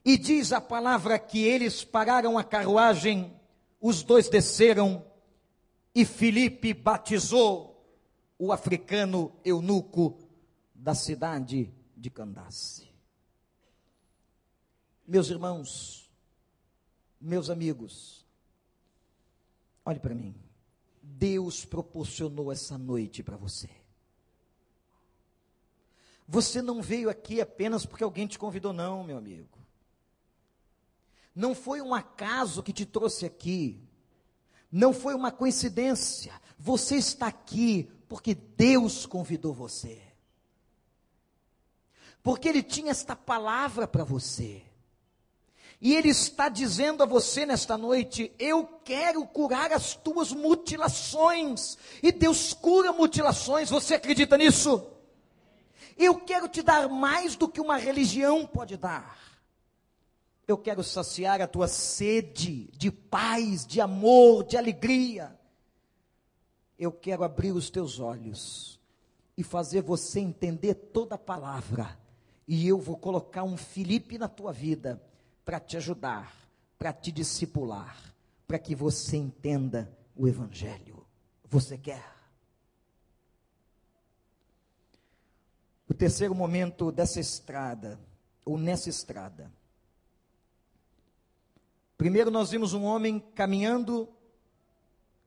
E 0.09 0.17
diz 0.17 0.55
a 0.55 0.61
palavra 0.63 1.19
que 1.19 1.45
eles 1.45 1.85
pararam 1.85 2.39
a 2.39 2.43
carruagem, 2.43 3.31
os 3.79 4.03
dois 4.03 4.27
desceram, 4.27 5.05
e 5.95 6.03
Filipe 6.03 6.73
batizou 6.73 7.87
o 8.39 8.51
africano 8.51 9.31
eunuco 9.45 10.19
da 10.75 10.95
cidade 10.95 11.71
de 11.95 12.09
Candace. 12.09 12.89
Meus 15.07 15.29
irmãos, 15.29 16.11
meus 17.21 17.51
amigos, 17.51 18.27
olhe 19.85 20.01
para 20.01 20.15
mim. 20.15 20.35
Deus 21.03 21.67
proporcionou 21.67 22.51
essa 22.51 22.79
noite 22.79 23.23
para 23.23 23.37
você. 23.37 23.69
Você 26.27 26.63
não 26.63 26.81
veio 26.81 27.11
aqui 27.11 27.43
apenas 27.43 27.85
porque 27.85 28.05
alguém 28.05 28.27
te 28.27 28.39
convidou, 28.39 28.73
não, 28.73 29.05
meu 29.05 29.19
amigo. 29.19 29.58
Não 31.39 31.55
foi 31.55 31.81
um 31.81 31.95
acaso 31.95 32.65
que 32.65 32.73
te 32.73 32.85
trouxe 32.85 33.25
aqui. 33.25 33.81
Não 34.73 34.93
foi 34.93 35.15
uma 35.15 35.31
coincidência. 35.31 36.33
Você 36.59 36.97
está 36.97 37.29
aqui 37.29 37.89
porque 38.09 38.35
Deus 38.35 39.07
convidou 39.07 39.55
você. 39.55 40.03
Porque 42.25 42.49
Ele 42.49 42.61
tinha 42.61 42.91
esta 42.91 43.15
palavra 43.15 43.87
para 43.87 44.03
você. 44.03 44.65
E 45.81 45.95
Ele 45.95 46.09
está 46.09 46.49
dizendo 46.49 47.05
a 47.05 47.07
você 47.07 47.47
nesta 47.47 47.79
noite: 47.79 48.33
Eu 48.37 48.67
quero 48.85 49.25
curar 49.25 49.73
as 49.73 49.95
tuas 49.95 50.33
mutilações. 50.33 51.79
E 52.03 52.11
Deus 52.11 52.53
cura 52.53 52.93
mutilações. 52.93 53.71
Você 53.71 53.95
acredita 53.95 54.37
nisso? 54.37 54.85
Eu 55.97 56.17
quero 56.19 56.49
te 56.49 56.63
dar 56.63 56.89
mais 56.89 57.37
do 57.37 57.49
que 57.49 57.61
uma 57.61 57.77
religião 57.77 58.45
pode 58.45 58.77
dar. 58.77 59.29
Eu 60.49 60.57
quero 60.57 60.83
saciar 60.83 61.43
a 61.43 61.47
tua 61.47 61.69
sede 61.69 62.71
de 62.73 62.91
paz, 62.91 63.67
de 63.67 63.83
amor, 63.83 64.45
de 64.45 64.57
alegria. 64.57 65.39
Eu 66.79 66.91
quero 66.91 67.23
abrir 67.23 67.53
os 67.53 67.69
teus 67.69 68.01
olhos 68.01 68.81
e 69.37 69.43
fazer 69.43 69.83
você 69.83 70.21
entender 70.21 70.73
toda 70.73 71.17
a 71.17 71.19
palavra. 71.19 72.01
E 72.47 72.67
eu 72.67 72.79
vou 72.79 72.97
colocar 72.97 73.45
um 73.45 73.59
Felipe 73.59 74.17
na 74.17 74.27
tua 74.27 74.51
vida 74.51 75.03
para 75.45 75.61
te 75.61 75.77
ajudar, 75.77 76.35
para 76.79 76.95
te 76.95 77.13
discipular, 77.13 78.15
para 78.47 78.59
que 78.59 78.75
você 78.75 79.19
entenda 79.19 79.95
o 80.17 80.27
Evangelho. 80.27 81.07
Você 81.45 81.77
quer? 81.77 82.11
O 85.87 85.93
terceiro 85.93 86.35
momento 86.35 86.91
dessa 86.91 87.21
estrada, 87.21 88.01
ou 88.47 88.57
nessa 88.57 88.89
estrada, 88.89 89.53
Primeiro 91.99 92.31
nós 92.31 92.53
vimos 92.53 92.73
um 92.75 92.85
homem 92.85 93.19
caminhando 93.35 94.09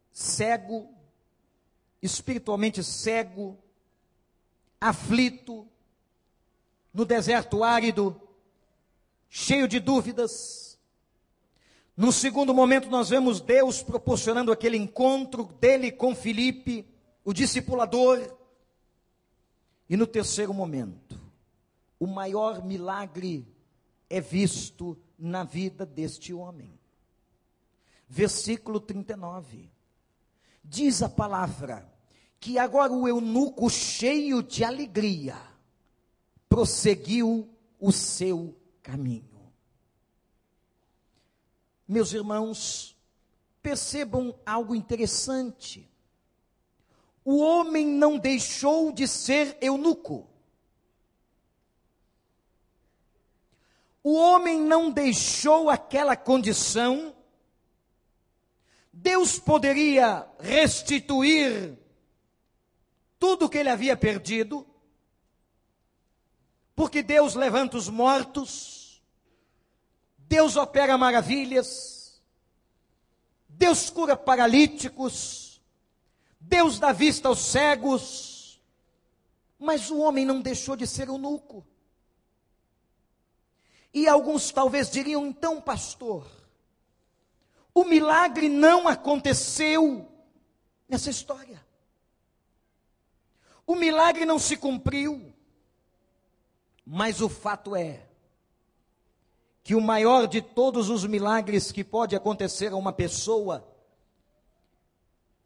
cego, 0.10 0.90
espiritualmente 2.02 2.82
cego, 2.82 3.60
aflito, 4.80 5.68
no 6.94 7.04
deserto 7.04 7.62
árido, 7.62 8.20
cheio 9.30 9.68
de 9.68 9.82
dúvidas. 9.82 10.80
No 11.98 12.10
segundo 12.10 12.54
momento, 12.54 12.90
nós 12.90 13.10
vemos 13.10 13.42
Deus 13.42 13.84
proporcionando 13.84 14.50
aquele 14.50 14.78
encontro 14.78 15.44
dele 15.60 15.92
com 15.92 16.16
Filipe, 16.16 16.88
o 17.26 17.34
discipulador. 17.34 18.34
E 19.90 19.98
no 19.98 20.08
terceiro 20.08 20.54
momento, 20.54 21.20
o 22.00 22.08
maior 22.08 22.64
milagre 22.64 23.46
é 24.10 24.22
visto 24.22 24.98
na 25.22 25.44
vida 25.44 25.86
deste 25.86 26.34
homem. 26.34 26.74
Versículo 28.10 28.80
39. 28.80 29.72
Diz 30.64 31.04
a 31.04 31.10
palavra 31.10 31.88
que 32.40 32.58
agora 32.58 32.92
o 32.92 33.08
eunuco, 33.08 33.70
cheio 33.70 34.42
de 34.42 34.64
alegria, 34.64 35.38
prosseguiu 36.50 37.48
o 37.80 37.92
seu 37.92 38.58
caminho. 38.82 39.52
Meus 41.88 42.14
irmãos, 42.14 42.98
percebam 43.62 44.34
algo 44.46 44.74
interessante. 44.74 45.88
O 47.24 47.38
homem 47.38 47.86
não 47.86 48.18
deixou 48.18 48.92
de 48.92 49.08
ser 49.08 49.56
eunuco. 49.62 50.31
O 54.04 54.14
homem 54.14 54.60
não 54.60 54.90
deixou 54.90 55.70
aquela 55.70 56.16
condição. 56.16 57.16
Deus 58.92 59.40
poderia 59.40 60.28
restituir 60.40 61.78
tudo 63.20 63.46
o 63.46 63.50
que 63.50 63.60
ele 63.60 63.70
havia 63.70 63.96
perdido, 63.96 64.66
porque 66.76 67.04
Deus 67.04 67.36
levanta 67.36 67.78
os 67.78 67.88
mortos, 67.88 69.02
Deus 70.18 70.58
opera 70.58 70.98
maravilhas, 70.98 72.22
Deus 73.48 73.92
cura 73.92 74.18
paralíticos, 74.18 75.62
Deus 76.40 76.80
dá 76.80 76.92
vista 76.92 77.28
aos 77.28 77.40
cegos, 77.40 78.60
mas 79.60 79.92
o 79.92 80.00
homem 80.00 80.26
não 80.26 80.42
deixou 80.42 80.76
de 80.76 80.88
ser 80.88 81.08
eunuco. 81.08 81.64
E 83.94 84.08
alguns 84.08 84.52
talvez 84.52 84.90
diriam, 84.90 85.26
então, 85.26 85.60
pastor, 85.62 86.26
o 87.74 87.84
milagre 87.84 88.48
não 88.48 88.88
aconteceu 88.88 90.08
nessa 90.88 91.10
história. 91.10 91.62
O 93.66 93.76
milagre 93.76 94.26
não 94.26 94.38
se 94.38 94.58
cumpriu. 94.58 95.34
Mas 96.86 97.22
o 97.22 97.30
fato 97.30 97.76
é 97.76 98.06
que 99.64 99.76
o 99.76 99.82
maior 99.82 100.28
de 100.28 100.42
todos 100.42 100.90
os 100.90 101.06
milagres 101.06 101.72
que 101.72 101.84
pode 101.84 102.16
acontecer 102.16 102.74
a 102.74 102.76
uma 102.76 102.92
pessoa 102.92 103.66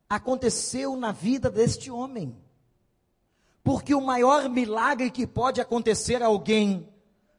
aconteceu 0.09 0.95
na 0.95 1.11
vida 1.11 1.49
deste 1.49 1.91
homem. 1.91 2.35
Porque 3.63 3.93
o 3.93 4.01
maior 4.01 4.47
milagre 4.49 5.11
que 5.11 5.27
pode 5.27 5.59
acontecer 5.59 6.23
a 6.23 6.27
alguém 6.27 6.87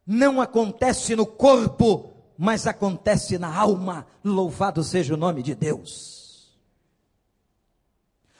não 0.07 0.39
acontece 0.39 1.13
no 1.17 1.25
corpo, 1.25 2.13
mas 2.37 2.65
acontece 2.65 3.37
na 3.37 3.53
alma. 3.53 4.07
Louvado 4.23 4.81
seja 4.81 5.13
o 5.13 5.17
nome 5.17 5.43
de 5.43 5.53
Deus. 5.53 6.55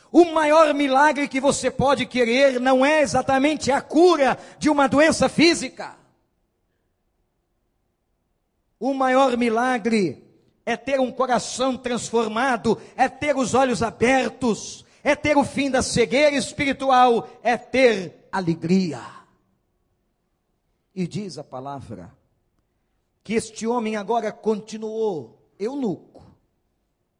O 0.10 0.24
maior 0.26 0.74
milagre 0.74 1.28
que 1.28 1.42
você 1.42 1.70
pode 1.70 2.06
querer 2.06 2.62
não 2.62 2.86
é 2.86 3.02
exatamente 3.02 3.70
a 3.70 3.82
cura 3.82 4.40
de 4.58 4.70
uma 4.70 4.88
doença 4.88 5.28
física. 5.28 5.98
O 8.80 8.94
maior 8.94 9.36
milagre 9.36 10.24
é 10.66 10.78
ter 10.78 11.02
um 11.02 11.12
coração 11.12 11.76
transformado, 11.76 12.80
é 12.96 13.10
ter 13.10 13.36
os 13.36 13.54
olhos 13.54 13.84
abertos, 13.84 14.86
é 15.04 15.16
ter 15.16 15.36
o 15.36 15.44
fim 15.44 15.70
da 15.70 15.82
cegueira 15.82 16.38
espiritual, 16.38 17.28
é 17.44 17.58
ter 17.58 18.28
alegria. 18.32 19.17
E 20.98 21.06
diz 21.06 21.38
a 21.38 21.44
palavra 21.44 22.12
que 23.24 23.36
este 23.36 23.68
homem 23.68 23.96
agora 23.96 24.32
continuou 24.32 25.48
eunuco 25.60 26.26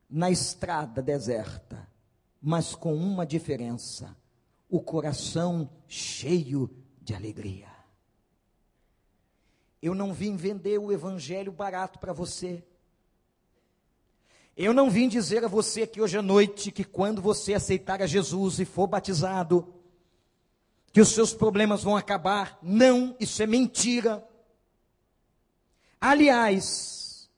na 0.10 0.32
estrada 0.32 1.00
deserta, 1.00 1.88
mas 2.42 2.74
com 2.74 2.96
uma 2.96 3.24
diferença: 3.24 4.18
o 4.68 4.82
coração 4.82 5.70
cheio 5.88 6.76
de 7.00 7.14
alegria. 7.14 7.68
Eu 9.80 9.94
não 9.94 10.12
vim 10.12 10.36
vender 10.36 10.80
o 10.80 10.92
evangelho 10.92 11.52
barato 11.52 12.00
para 12.00 12.14
você. 12.14 12.64
Eu 14.56 14.74
não 14.74 14.90
vim 14.90 15.08
dizer 15.08 15.46
a 15.46 15.48
você 15.48 15.86
que 15.86 16.02
hoje 16.02 16.18
à 16.18 16.22
noite 16.24 16.72
que 16.72 16.84
quando 16.84 17.22
você 17.22 17.54
aceitar 17.54 18.02
a 18.02 18.08
Jesus 18.08 18.60
e 18.60 18.66
for 18.66 18.88
batizado, 18.88 19.72
que 20.98 21.02
os 21.02 21.10
seus 21.10 21.32
problemas 21.32 21.84
vão 21.84 21.96
acabar. 21.96 22.58
Não, 22.60 23.16
isso 23.20 23.44
é 23.44 23.46
mentira. 23.46 24.28
Aliás, 26.02 27.30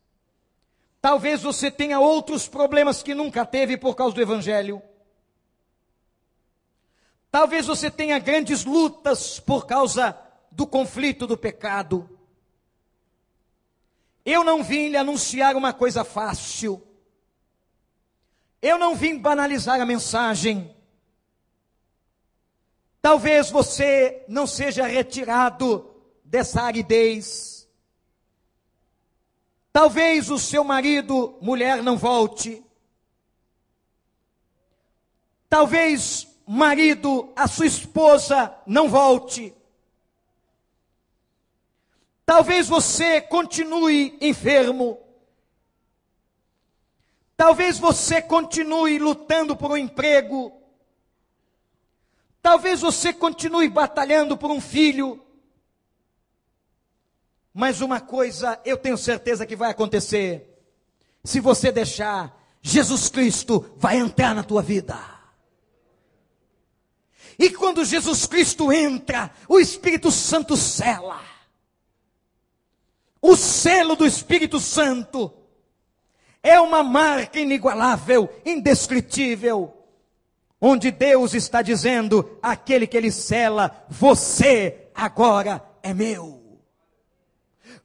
talvez 1.02 1.42
você 1.42 1.70
tenha 1.70 2.00
outros 2.00 2.48
problemas 2.48 3.04
que 3.04 3.14
nunca 3.14 3.46
teve 3.46 3.76
por 3.76 3.96
causa 3.96 4.16
do 4.16 4.22
Evangelho. 4.22 4.82
Talvez 7.30 7.68
você 7.68 7.92
tenha 7.92 8.18
grandes 8.18 8.64
lutas 8.64 9.42
por 9.42 9.66
causa 9.66 10.18
do 10.50 10.66
conflito 10.66 11.28
do 11.28 11.38
pecado. 11.38 12.10
Eu 14.24 14.46
não 14.46 14.64
vim 14.64 14.88
lhe 14.88 14.96
anunciar 14.96 15.58
uma 15.58 15.74
coisa 15.74 16.06
fácil. 16.06 16.82
Eu 18.62 18.78
não 18.78 18.96
vim 18.96 19.18
banalizar 19.18 19.82
a 19.82 19.86
mensagem. 19.86 20.74
Talvez 23.02 23.50
você 23.50 24.26
não 24.28 24.46
seja 24.46 24.86
retirado 24.86 25.90
dessa 26.24 26.62
aridez. 26.64 27.68
Talvez 29.72 30.30
o 30.30 30.38
seu 30.38 30.64
marido, 30.64 31.38
mulher, 31.42 31.82
não 31.82 31.98
volte. 31.98 32.64
Talvez 35.48 36.28
marido, 36.46 37.32
a 37.36 37.48
sua 37.48 37.68
esposa 37.68 38.54
não 38.66 38.90
volte. 38.90 39.54
Talvez 42.26 42.68
você 42.68 43.22
continue 43.22 44.18
enfermo. 44.20 45.00
Talvez 47.38 47.80
você 47.80 48.22
continue 48.22 49.00
lutando 49.00 49.56
por 49.56 49.72
um 49.72 49.78
emprego 49.78 50.59
Talvez 52.42 52.82
você 52.82 53.12
continue 53.14 53.68
batalhando 53.68 54.38
por 54.38 54.50
um 54.50 54.62
filho. 54.62 55.22
Mas 57.54 57.82
uma 57.82 58.00
coisa 58.00 58.60
eu 58.64 58.78
tenho 58.78 58.98
certeza 58.98 59.46
que 59.46 59.56
vai 59.56 59.72
acontecer. 59.72 60.46
Se 61.24 61.40
você 61.40 61.72
deixar, 61.72 62.38
Jesus 62.62 63.10
Cristo 63.10 63.74
vai 63.76 63.98
entrar 63.98 64.34
na 64.34 64.44
tua 64.44 64.62
vida. 64.62 64.98
E 67.38 67.50
quando 67.50 67.86
Jesus 67.86 68.26
Cristo 68.26 68.72
entra, 68.72 69.32
o 69.48 69.60
Espírito 69.60 70.12
Santo 70.12 70.56
sela. 70.56 71.22
O 73.22 73.36
selo 73.36 73.96
do 73.96 74.06
Espírito 74.06 74.60
Santo 74.60 75.34
é 76.42 76.60
uma 76.60 76.84
marca 76.84 77.40
inigualável, 77.40 78.30
indescritível 78.46 79.79
onde 80.62 80.92
Deus 80.92 81.34
está 81.34 81.62
dizendo: 81.62 82.38
aquele 82.42 82.88
que 82.88 82.98
ele 82.98 83.12
cela, 83.12 83.86
você 83.90 84.90
agora 84.94 85.64
é 85.82 85.94
meu. 85.94 86.60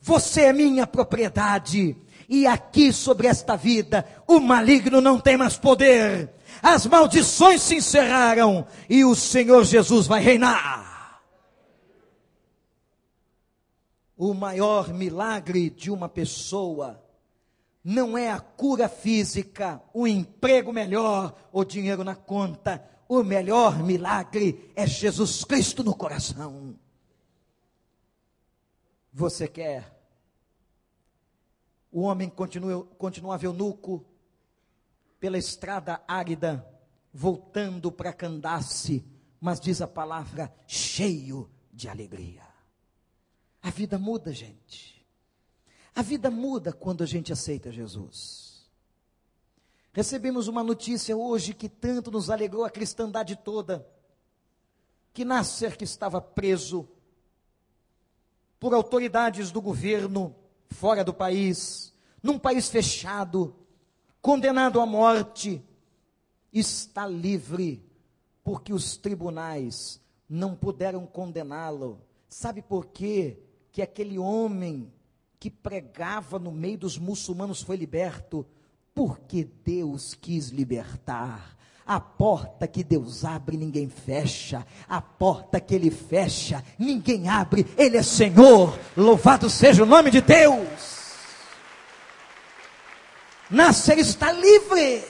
Você 0.00 0.42
é 0.42 0.52
minha 0.52 0.86
propriedade. 0.86 1.96
E 2.28 2.46
aqui 2.46 2.92
sobre 2.92 3.26
esta 3.26 3.54
vida, 3.54 4.06
o 4.26 4.40
maligno 4.40 5.00
não 5.00 5.20
tem 5.20 5.36
mais 5.36 5.58
poder. 5.58 6.32
As 6.62 6.86
maldições 6.86 7.60
se 7.60 7.76
encerraram 7.76 8.66
e 8.88 9.04
o 9.04 9.14
Senhor 9.14 9.64
Jesus 9.64 10.06
vai 10.06 10.22
reinar. 10.22 11.20
O 14.16 14.32
maior 14.32 14.88
milagre 14.88 15.68
de 15.68 15.90
uma 15.90 16.08
pessoa 16.08 17.03
não 17.84 18.16
é 18.16 18.30
a 18.30 18.40
cura 18.40 18.88
física, 18.88 19.82
o 19.92 20.06
emprego 20.06 20.72
melhor, 20.72 21.36
o 21.52 21.62
dinheiro 21.64 22.02
na 22.02 22.16
conta. 22.16 22.82
O 23.06 23.22
melhor 23.22 23.82
milagre 23.82 24.72
é 24.74 24.86
Jesus 24.86 25.44
Cristo 25.44 25.84
no 25.84 25.94
coração. 25.94 26.78
Você 29.12 29.46
quer? 29.46 29.94
O 31.92 32.00
homem 32.00 32.30
continua, 32.30 32.84
continuava 32.96 33.44
eunuco 33.44 34.04
pela 35.20 35.36
estrada 35.36 36.02
árida, 36.08 36.66
voltando 37.12 37.92
para 37.92 38.14
Candace, 38.14 39.04
mas 39.38 39.60
diz 39.60 39.82
a 39.82 39.86
palavra, 39.86 40.52
cheio 40.66 41.50
de 41.70 41.86
alegria. 41.86 42.42
A 43.62 43.70
vida 43.70 43.98
muda, 43.98 44.32
gente. 44.32 45.03
A 45.94 46.02
vida 46.02 46.30
muda 46.30 46.72
quando 46.72 47.04
a 47.04 47.06
gente 47.06 47.32
aceita 47.32 47.70
Jesus. 47.70 48.68
Recebemos 49.92 50.48
uma 50.48 50.64
notícia 50.64 51.16
hoje 51.16 51.54
que 51.54 51.68
tanto 51.68 52.10
nos 52.10 52.28
alegrou 52.28 52.64
a 52.64 52.70
cristandade 52.70 53.36
toda, 53.36 53.86
que 55.12 55.24
Nasser, 55.24 55.76
que 55.78 55.84
estava 55.84 56.20
preso 56.20 56.88
por 58.58 58.74
autoridades 58.74 59.52
do 59.52 59.60
governo, 59.60 60.34
fora 60.68 61.04
do 61.04 61.14
país, 61.14 61.94
num 62.20 62.38
país 62.40 62.68
fechado, 62.68 63.54
condenado 64.20 64.80
à 64.80 64.86
morte, 64.86 65.62
está 66.52 67.06
livre, 67.06 67.84
porque 68.42 68.72
os 68.72 68.96
tribunais 68.96 70.00
não 70.28 70.56
puderam 70.56 71.06
condená-lo. 71.06 72.00
Sabe 72.28 72.62
por 72.62 72.86
quê? 72.86 73.38
Que 73.70 73.82
aquele 73.82 74.18
homem 74.18 74.92
que 75.44 75.50
pregava 75.50 76.38
no 76.38 76.50
meio 76.50 76.78
dos 76.78 76.96
muçulmanos 76.96 77.60
foi 77.60 77.76
liberto? 77.76 78.46
Porque 78.94 79.44
Deus 79.44 80.14
quis 80.14 80.48
libertar. 80.48 81.54
A 81.84 82.00
porta 82.00 82.66
que 82.66 82.82
Deus 82.82 83.26
abre, 83.26 83.58
ninguém 83.58 83.90
fecha. 83.90 84.66
A 84.88 85.02
porta 85.02 85.60
que 85.60 85.74
Ele 85.74 85.90
fecha, 85.90 86.64
ninguém 86.78 87.28
abre. 87.28 87.66
Ele 87.76 87.98
é 87.98 88.02
Senhor. 88.02 88.78
Louvado 88.96 89.50
seja 89.50 89.82
o 89.82 89.86
nome 89.86 90.10
de 90.10 90.22
Deus. 90.22 91.12
Nascer 93.50 93.98
está 93.98 94.32
livre. 94.32 95.04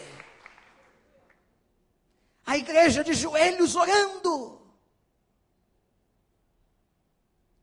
A 2.45 2.59
igreja 2.59 3.05
de 3.05 3.15
joelhos 3.15 3.77
orando. 3.77 4.61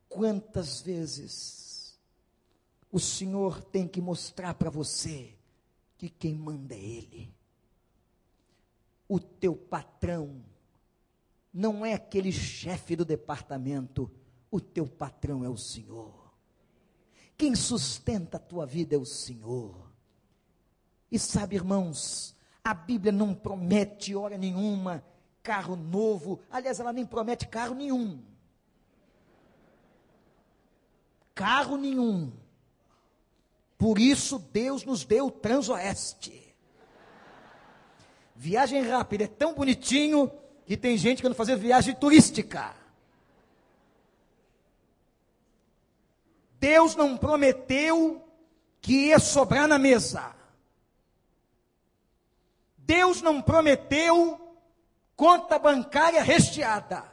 Quantas 0.08 0.80
vezes 0.80 1.71
o 2.92 3.00
Senhor 3.00 3.62
tem 3.62 3.88
que 3.88 4.02
mostrar 4.02 4.54
para 4.54 4.70
você 4.70 5.34
que 5.98 6.10
quem 6.10 6.36
manda 6.36 6.76
é 6.76 6.80
Ele? 6.80 7.34
O 9.08 9.20
teu 9.20 9.56
patrão 9.56 10.44
não 11.54 11.86
é 11.86 11.94
aquele 11.94 12.32
chefe 12.32 12.96
do 12.96 13.06
departamento, 13.06 14.10
o 14.50 14.60
teu 14.60 14.88
patrão 14.88 15.44
é 15.44 15.50
o 15.50 15.58
Senhor. 15.58 16.34
Quem 17.38 17.56
sustenta 17.56 18.38
a 18.38 18.40
tua 18.40 18.66
vida 18.66 18.96
é 18.96 18.98
o 18.98 19.06
Senhor. 19.06 19.92
E 21.12 21.18
sabe, 21.20 21.56
irmãos, 21.56 22.36
a 22.64 22.74
Bíblia 22.74 23.12
não 23.12 23.34
promete 23.34 24.16
hora 24.16 24.38
nenhuma 24.38 25.04
carro 25.44 25.76
novo. 25.76 26.40
Aliás, 26.50 26.80
ela 26.80 26.94
nem 26.94 27.06
promete 27.06 27.48
carro 27.48 27.76
nenhum. 27.76 28.22
Carro 31.34 31.78
nenhum. 31.78 32.32
Por 33.82 33.98
isso 33.98 34.38
Deus 34.38 34.86
nos 34.86 35.04
deu 35.04 35.26
o 35.26 35.32
Transoeste. 35.32 36.56
Viagem 38.36 38.84
rápida 38.84 39.24
é 39.24 39.28
tão 39.28 39.56
bonitinho 39.56 40.32
que 40.68 40.78
tem 40.78 40.96
gente 40.96 41.20
que 41.20 41.28
não 41.28 41.34
fazer 41.34 41.56
viagem 41.56 41.96
turística. 41.96 42.76
Deus 46.60 46.96
não 46.96 47.18
prometeu 47.18 48.24
que 48.80 49.08
ia 49.08 49.18
sobrar 49.18 49.68
na 49.68 49.80
mesa. 49.80 50.36
Deus 52.78 53.20
não 53.20 53.42
prometeu 53.42 54.60
conta 55.16 55.58
bancária 55.58 56.22
recheada. 56.22 57.04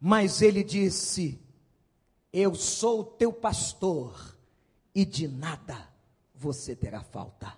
Mas 0.00 0.40
ele 0.40 0.62
disse: 0.62 1.36
Eu 2.32 2.54
sou 2.54 3.00
o 3.00 3.04
teu 3.04 3.32
pastor 3.32 4.35
e 4.96 5.04
de 5.04 5.28
nada 5.28 5.92
você 6.34 6.74
terá 6.74 7.02
falta. 7.02 7.54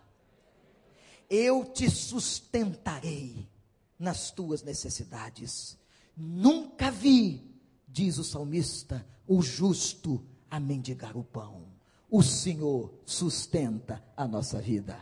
Eu 1.31 1.67
te 1.67 1.89
sustentarei 1.89 3.49
nas 3.97 4.33
tuas 4.33 4.65
necessidades. 4.65 5.79
Nunca 6.17 6.91
vi, 6.91 7.49
diz 7.87 8.19
o 8.19 8.25
salmista, 8.25 9.07
o 9.25 9.41
justo 9.41 10.27
a 10.51 10.59
mendigar 10.59 11.17
o 11.17 11.23
pão. 11.23 11.69
O 12.11 12.25
Senhor 12.25 12.93
sustenta 13.07 14.05
a 14.17 14.27
nossa 14.27 14.61
vida. 14.61 14.99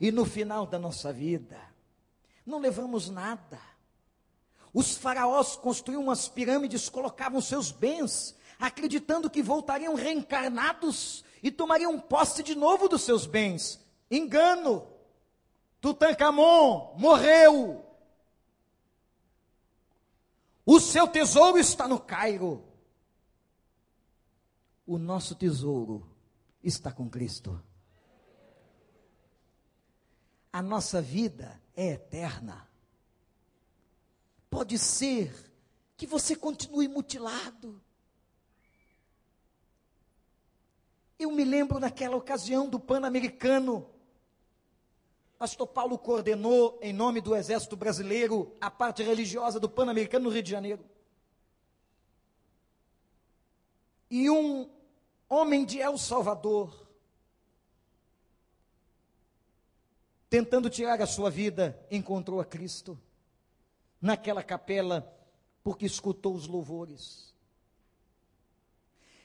E 0.00 0.12
no 0.12 0.24
final 0.24 0.68
da 0.68 0.78
nossa 0.78 1.12
vida, 1.12 1.60
não 2.46 2.60
levamos 2.60 3.10
nada. 3.10 3.60
Os 4.72 4.96
faraós 4.96 5.56
construíam 5.56 6.08
as 6.12 6.28
pirâmides, 6.28 6.88
colocavam 6.88 7.40
seus 7.40 7.72
bens, 7.72 8.36
acreditando 8.58 9.30
que 9.30 9.42
voltariam 9.42 9.94
reencarnados 9.94 11.24
e 11.42 11.50
tomariam 11.50 11.98
posse 12.00 12.42
de 12.42 12.54
novo 12.54 12.88
dos 12.88 13.02
seus 13.02 13.26
bens. 13.26 13.80
Engano. 14.10 14.86
Tutankhamon 15.80 16.94
morreu. 16.96 17.84
O 20.64 20.80
seu 20.80 21.06
tesouro 21.06 21.58
está 21.58 21.86
no 21.86 22.00
Cairo. 22.00 22.64
O 24.86 24.98
nosso 24.98 25.34
tesouro 25.34 26.06
está 26.62 26.90
com 26.90 27.08
Cristo 27.08 27.62
a 30.54 30.62
nossa 30.62 31.02
vida 31.02 31.60
é 31.74 31.94
eterna. 31.94 32.70
Pode 34.48 34.78
ser 34.78 35.34
que 35.96 36.06
você 36.06 36.36
continue 36.36 36.86
mutilado. 36.86 37.82
Eu 41.24 41.30
me 41.30 41.42
lembro 41.42 41.80
naquela 41.80 42.18
ocasião 42.18 42.68
do 42.68 42.78
Pan-Americano. 42.78 43.88
Pastor 45.38 45.66
Paulo 45.66 45.96
coordenou, 45.96 46.78
em 46.82 46.92
nome 46.92 47.18
do 47.22 47.34
Exército 47.34 47.74
Brasileiro, 47.74 48.54
a 48.60 48.70
parte 48.70 49.02
religiosa 49.02 49.58
do 49.58 49.66
Pan-Americano 49.66 50.24
no 50.24 50.30
Rio 50.30 50.42
de 50.42 50.50
Janeiro. 50.50 50.84
E 54.10 54.28
um 54.28 54.70
homem 55.26 55.64
de 55.64 55.80
El 55.80 55.96
Salvador, 55.96 56.86
tentando 60.28 60.68
tirar 60.68 61.00
a 61.00 61.06
sua 61.06 61.30
vida, 61.30 61.82
encontrou 61.90 62.38
a 62.38 62.44
Cristo 62.44 63.00
naquela 63.98 64.42
capela, 64.42 65.10
porque 65.62 65.86
escutou 65.86 66.34
os 66.34 66.46
louvores. 66.46 67.34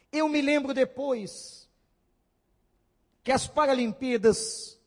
Eu 0.10 0.30
me 0.30 0.42
lembro 0.42 0.74
depois 0.74 1.69
que 3.24 3.32
as 3.32 3.48
Paralimpíadas, 3.48 4.80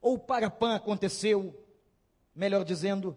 ou 0.00 0.18
Parapan 0.18 0.74
aconteceu, 0.74 1.54
melhor 2.34 2.64
dizendo, 2.64 3.16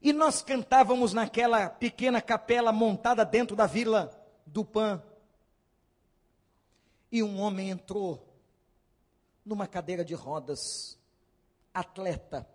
e 0.00 0.12
nós 0.12 0.42
cantávamos 0.42 1.14
naquela 1.14 1.70
pequena 1.70 2.20
capela 2.20 2.70
montada 2.70 3.24
dentro 3.24 3.56
da 3.56 3.66
vila 3.66 4.10
do 4.44 4.62
Pan. 4.62 5.02
E 7.10 7.22
um 7.22 7.40
homem 7.40 7.70
entrou 7.70 8.28
numa 9.44 9.66
cadeira 9.66 10.04
de 10.04 10.14
rodas, 10.14 10.98
atleta, 11.72 12.46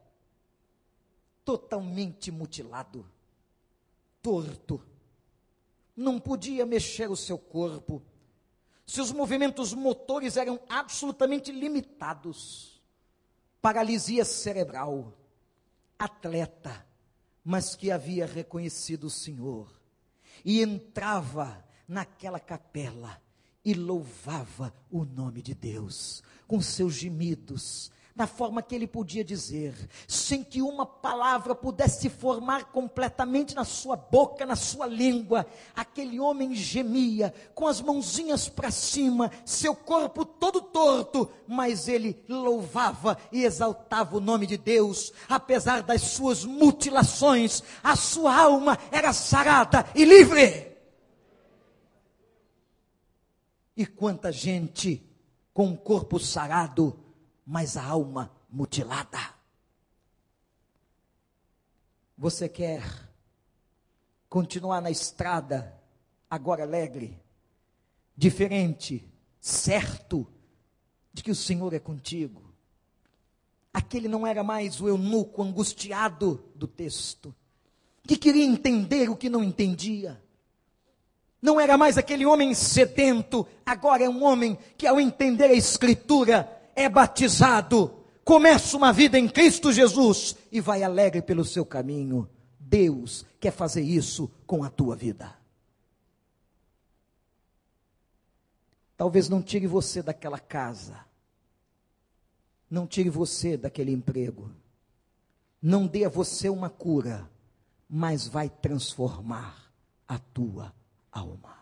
totalmente 1.44 2.32
mutilado, 2.32 3.10
torto, 4.22 4.86
não 5.96 6.20
podia 6.20 6.68
mexer 6.68 7.10
o 7.10 7.16
seu 7.16 7.40
corpo, 7.40 8.02
seus 8.90 9.12
movimentos 9.12 9.72
motores 9.72 10.36
eram 10.36 10.60
absolutamente 10.68 11.52
limitados, 11.52 12.82
paralisia 13.62 14.26
cerebral, 14.26 15.14
atleta, 15.98 16.88
mas 17.44 17.76
que 17.76 17.92
havia 17.92 18.26
reconhecido 18.26 19.04
o 19.06 19.10
Senhor 19.10 19.72
e 20.44 20.62
entrava 20.62 21.64
naquela 21.88 22.40
capela 22.40 23.22
e 23.64 23.76
louvava 23.76 24.74
o 24.90 25.06
nome 25.06 25.44
de 25.44 25.54
Deus 25.54 26.24
com 26.48 26.60
seus 26.60 26.96
gemidos, 26.96 27.92
na 28.20 28.28
forma 28.28 28.62
que 28.62 28.76
ele 28.76 28.86
podia 28.86 29.24
dizer, 29.24 29.74
sem 30.06 30.44
que 30.44 30.62
uma 30.62 30.86
palavra 30.86 31.56
pudesse 31.56 32.02
se 32.02 32.10
formar 32.10 32.66
completamente 32.66 33.56
na 33.56 33.64
sua 33.64 33.96
boca, 33.96 34.46
na 34.46 34.58
sua 34.58 34.86
língua. 34.86 35.46
Aquele 35.74 36.20
homem 36.20 36.54
gemia, 36.54 37.34
com 37.56 37.66
as 37.66 37.80
mãozinhas 37.80 38.50
para 38.50 38.72
cima, 38.72 39.32
seu 39.46 39.74
corpo 39.74 40.26
todo 40.26 40.60
torto, 40.62 41.32
mas 41.48 41.88
ele 41.88 42.22
louvava 42.28 43.18
e 43.32 43.46
exaltava 43.46 44.18
o 44.18 44.20
nome 44.20 44.46
de 44.46 44.58
Deus, 44.58 45.14
apesar 45.30 45.82
das 45.82 46.02
suas 46.02 46.44
mutilações, 46.44 47.64
a 47.82 47.96
sua 47.96 48.36
alma 48.36 48.78
era 48.92 49.14
sarada 49.14 49.86
e 49.96 50.04
livre. 50.04 50.76
E 53.78 53.86
quanta 53.86 54.30
gente 54.30 55.10
com 55.54 55.72
o 55.72 55.78
corpo 55.78 56.20
sarado, 56.20 57.00
mas 57.50 57.76
a 57.76 57.84
alma 57.84 58.32
mutilada. 58.48 59.18
Você 62.16 62.48
quer 62.48 62.84
continuar 64.30 64.80
na 64.82 64.92
estrada, 64.92 65.76
agora 66.30 66.62
alegre, 66.62 67.20
diferente, 68.16 69.04
certo 69.42 70.28
de 71.12 71.24
que 71.24 71.32
o 71.32 71.36
Senhor 71.36 71.74
é 71.74 71.80
contigo? 71.80 72.54
Aquele 73.74 74.08
não 74.08 74.28
era 74.28 74.44
mais 74.44 74.80
o 74.80 74.88
eunuco 74.88 75.42
angustiado 75.42 76.46
do 76.54 76.68
texto, 76.68 77.34
que 78.04 78.16
queria 78.16 78.46
entender 78.46 79.10
o 79.10 79.18
que 79.18 79.28
não 79.30 79.44
entendia 79.44 80.22
Não 81.42 81.60
era 81.60 81.78
mais 81.78 81.98
aquele 81.98 82.26
homem 82.26 82.54
sedento, 82.54 83.48
agora 83.66 84.04
é 84.04 84.10
um 84.10 84.24
homem 84.24 84.58
que, 84.78 84.86
ao 84.86 85.00
entender 85.00 85.46
a 85.46 85.54
Escritura, 85.54 86.59
é 86.80 86.88
batizado, 86.88 87.94
começa 88.24 88.78
uma 88.78 88.94
vida 88.94 89.20
em 89.20 89.28
Cristo 89.28 89.74
Jesus 89.74 90.38
e 90.50 90.62
vai 90.62 90.82
alegre 90.82 91.22
pelo 91.22 91.44
seu 91.44 91.66
caminho. 91.66 92.30
Deus 92.58 93.26
quer 93.38 93.52
fazer 93.52 93.82
isso 93.82 94.32
com 94.48 94.64
a 94.64 94.70
tua 94.70 94.96
vida. 94.96 95.38
Talvez 98.96 99.28
não 99.28 99.42
tire 99.42 99.68
você 99.68 100.02
daquela 100.02 100.40
casa, 100.40 101.06
não 102.70 102.88
tire 102.88 103.10
você 103.10 103.58
daquele 103.58 103.92
emprego, 103.92 104.50
não 105.62 105.86
dê 105.86 106.06
a 106.06 106.10
você 106.10 106.48
uma 106.48 106.70
cura, 106.70 107.30
mas 107.90 108.26
vai 108.26 108.50
transformar 108.50 109.70
a 110.08 110.18
tua 110.18 110.74
alma. 111.12 111.58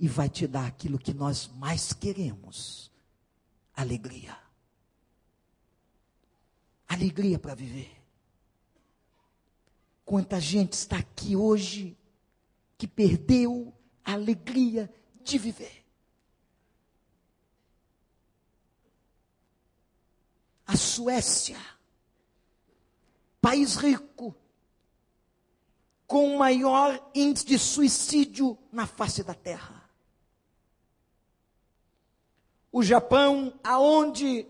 E 0.00 0.08
vai 0.08 0.30
te 0.30 0.46
dar 0.46 0.66
aquilo 0.66 0.98
que 0.98 1.12
nós 1.12 1.50
mais 1.54 1.92
queremos: 1.92 2.93
alegria. 3.74 4.38
Alegria 6.88 7.38
para 7.38 7.54
viver. 7.54 7.90
Quanta 10.04 10.40
gente 10.40 10.74
está 10.74 10.98
aqui 10.98 11.34
hoje 11.34 11.96
que 12.76 12.86
perdeu 12.86 13.74
a 14.04 14.12
alegria 14.12 14.92
de 15.22 15.38
viver. 15.38 15.84
A 20.66 20.76
Suécia, 20.76 21.58
país 23.40 23.76
rico, 23.76 24.34
com 26.06 26.34
o 26.34 26.38
maior 26.38 27.10
índice 27.14 27.46
de 27.46 27.58
suicídio 27.58 28.58
na 28.70 28.86
face 28.86 29.22
da 29.22 29.34
terra. 29.34 29.83
O 32.74 32.82
Japão, 32.82 33.54
aonde 33.62 34.48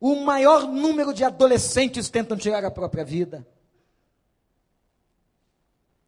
o 0.00 0.16
maior 0.24 0.66
número 0.66 1.14
de 1.14 1.22
adolescentes 1.22 2.10
tentam 2.10 2.36
tirar 2.36 2.64
a 2.64 2.72
própria 2.72 3.04
vida. 3.04 3.46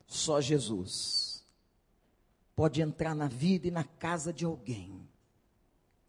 Só 0.04 0.40
Jesus 0.40 1.46
pode 2.56 2.82
entrar 2.82 3.14
na 3.14 3.28
vida 3.28 3.68
e 3.68 3.70
na 3.70 3.84
casa 3.84 4.32
de 4.32 4.44
alguém 4.44 5.08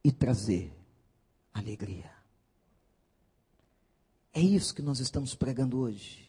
e 0.03 0.11
trazer 0.11 0.73
alegria. 1.53 2.11
É 4.33 4.41
isso 4.41 4.73
que 4.73 4.81
nós 4.81 4.99
estamos 4.99 5.35
pregando 5.35 5.77
hoje. 5.77 6.27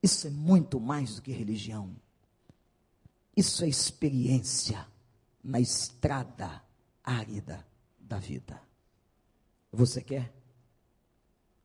Isso 0.00 0.28
é 0.28 0.30
muito 0.30 0.78
mais 0.78 1.16
do 1.16 1.22
que 1.22 1.32
religião. 1.32 1.96
Isso 3.36 3.64
é 3.64 3.68
experiência 3.68 4.86
na 5.42 5.58
estrada 5.58 6.67
árida 7.08 7.66
da 7.98 8.18
vida. 8.18 8.60
Você 9.72 10.02
quer? 10.02 10.30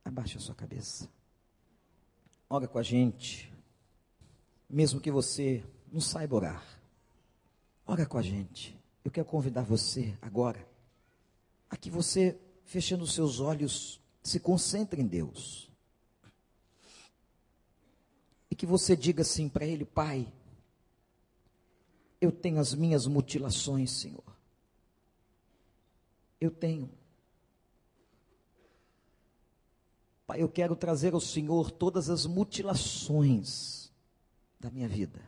Abaixa 0.06 0.38
a 0.38 0.42
sua 0.42 0.56
cabeça. 0.56 1.10
Ora 2.50 2.68
com 2.68 2.80
a 2.80 2.84
gente. 2.84 3.52
Mesmo 4.70 5.02
que 5.02 5.12
você 5.12 5.64
não 5.92 6.00
saiba 6.00 6.36
orar. 6.36 6.82
Ora 7.86 8.06
com 8.06 8.18
a 8.18 8.22
gente. 8.22 8.80
Eu 9.04 9.12
quero 9.12 9.26
convidar 9.26 9.64
você 9.64 10.18
agora 10.22 10.66
a 11.70 11.76
que 11.76 11.90
você, 11.90 12.40
fechando 12.64 13.04
os 13.04 13.14
seus 13.14 13.40
olhos, 13.40 14.00
se 14.22 14.40
concentre 14.40 15.02
em 15.02 15.08
Deus. 15.08 15.70
E 18.50 18.56
que 18.56 18.66
você 18.66 18.96
diga 18.96 19.24
assim 19.24 19.50
para 19.50 19.66
Ele, 19.66 19.84
Pai, 19.84 20.32
eu 22.22 22.32
tenho 22.32 22.60
as 22.60 22.74
minhas 22.74 23.08
mutilações, 23.08 23.92
Senhor. 23.92 24.24
Eu 26.44 26.52
tenho. 26.52 26.90
Pai, 30.28 30.42
eu 30.42 30.50
quero 30.50 30.76
trazer 30.76 31.14
ao 31.14 31.22
Senhor 31.22 31.72
todas 31.72 32.10
as 32.10 32.26
mutilações 32.26 33.90
da 34.60 34.70
minha 34.70 34.90
vida. 34.90 35.22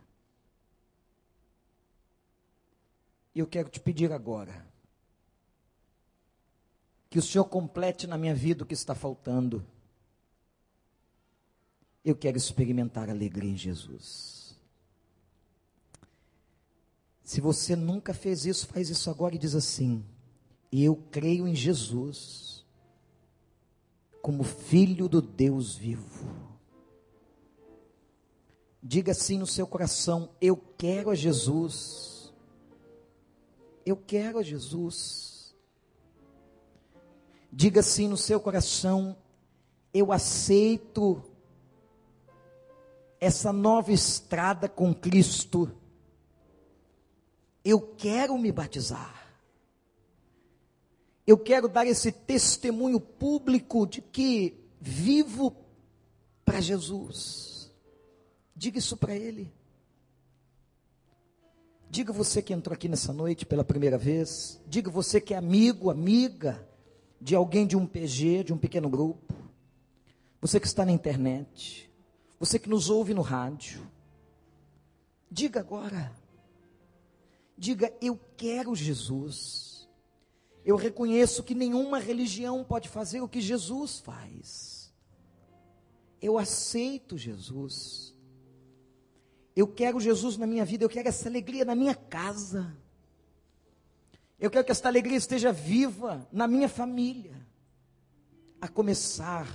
E 3.34 3.40
eu 3.40 3.48
quero 3.48 3.70
te 3.70 3.80
pedir 3.80 4.12
agora 4.12 4.68
que 7.10 7.18
o 7.18 7.22
Senhor 7.22 7.46
complete 7.46 8.08
na 8.08 8.18
minha 8.18 8.36
vida 8.36 8.66
o 8.66 8.68
que 8.68 8.74
está 8.74 8.94
faltando. 8.94 9.66
Eu 12.04 12.18
quero 12.18 12.36
experimentar 12.36 13.10
alegria 13.10 13.52
em 13.52 13.58
Jesus. 13.58 14.60
Se 17.24 17.40
você 17.40 17.74
nunca 17.74 18.14
fez 18.14 18.46
isso, 18.46 18.68
faz 18.68 18.90
isso 18.90 19.10
agora 19.10 19.34
e 19.34 19.40
diz 19.40 19.56
assim: 19.56 20.06
Eu 20.72 20.96
creio 21.12 21.48
em 21.48 21.56
Jesus 21.56 22.66
como 24.22 24.44
Filho 24.44 25.08
do 25.08 25.22
Deus 25.22 25.76
vivo. 25.76 26.26
Diga 28.82 29.12
assim 29.12 29.38
no 29.38 29.48
seu 29.48 29.66
coração: 29.66 30.30
Eu 30.42 30.58
quero 30.78 31.10
a 31.10 31.16
Jesus. 31.16 32.34
Eu 33.86 33.96
quero 33.96 34.40
a 34.40 34.44
Jesus. 34.44 35.56
Diga 37.52 37.80
assim 37.80 38.08
no 38.08 38.18
seu 38.18 38.40
coração: 38.40 39.16
eu 39.96 40.12
aceito 40.12 41.24
essa 43.18 43.54
nova 43.54 43.94
estrada 43.94 44.68
com 44.68 44.94
Cristo. 44.94 45.72
Eu 47.64 47.80
quero 47.80 48.38
me 48.38 48.52
batizar. 48.52 49.25
Eu 51.26 51.38
quero 51.38 51.68
dar 51.68 51.86
esse 51.88 52.12
testemunho 52.12 53.00
público 53.00 53.88
de 53.88 54.02
que 54.02 54.58
vivo 54.80 55.56
para 56.44 56.62
Jesus. 56.62 57.72
Diga 58.56 58.78
isso 58.78 58.96
para 58.96 59.16
Ele. 59.16 59.52
Diga 61.90 62.14
você 62.14 62.42
que 62.42 62.54
entrou 62.54 62.74
aqui 62.74 62.88
nessa 62.88 63.12
noite 63.12 63.46
pela 63.46 63.64
primeira 63.64 63.98
vez. 63.98 64.62
Diga 64.68 64.92
você 64.92 65.20
que 65.20 65.34
é 65.34 65.38
amigo, 65.38 65.90
amiga 65.90 66.68
de 67.26 67.36
alguém 67.36 67.66
de 67.66 67.76
um 67.76 67.88
PG, 67.88 68.44
de 68.44 68.54
um 68.54 68.58
pequeno 68.58 68.88
grupo, 68.88 69.34
você 70.40 70.60
que 70.60 70.68
está 70.68 70.86
na 70.86 70.92
internet, 70.92 71.90
você 72.40 72.60
que 72.60 72.70
nos 72.70 72.90
ouve 72.90 73.16
no 73.16 73.22
rádio, 73.22 73.82
diga 75.32 75.60
agora, 75.60 76.16
diga: 77.58 77.92
Eu 78.00 78.20
quero 78.38 78.76
Jesus. 78.76 79.75
Eu 80.66 80.76
reconheço 80.76 81.44
que 81.44 81.54
nenhuma 81.54 82.00
religião 82.00 82.64
pode 82.64 82.90
fazer 82.90 83.22
o 83.22 83.30
que 83.30 83.40
Jesus 83.40 84.00
faz. 84.00 84.92
Eu 86.20 86.40
aceito 86.40 87.18
Jesus. 87.18 88.16
Eu 89.56 89.68
quero 89.68 90.00
Jesus 90.00 90.38
na 90.38 90.48
minha 90.48 90.66
vida, 90.66 90.84
eu 90.84 90.90
quero 90.90 91.08
essa 91.08 91.30
alegria 91.30 91.64
na 91.64 91.76
minha 91.76 91.94
casa. 91.94 92.76
Eu 94.40 94.50
quero 94.50 94.66
que 94.66 94.72
esta 94.72 94.90
alegria 94.90 95.18
esteja 95.18 95.54
viva 95.54 96.28
na 96.32 96.48
minha 96.48 96.68
família, 96.68 97.48
a 98.60 98.68
começar 98.68 99.48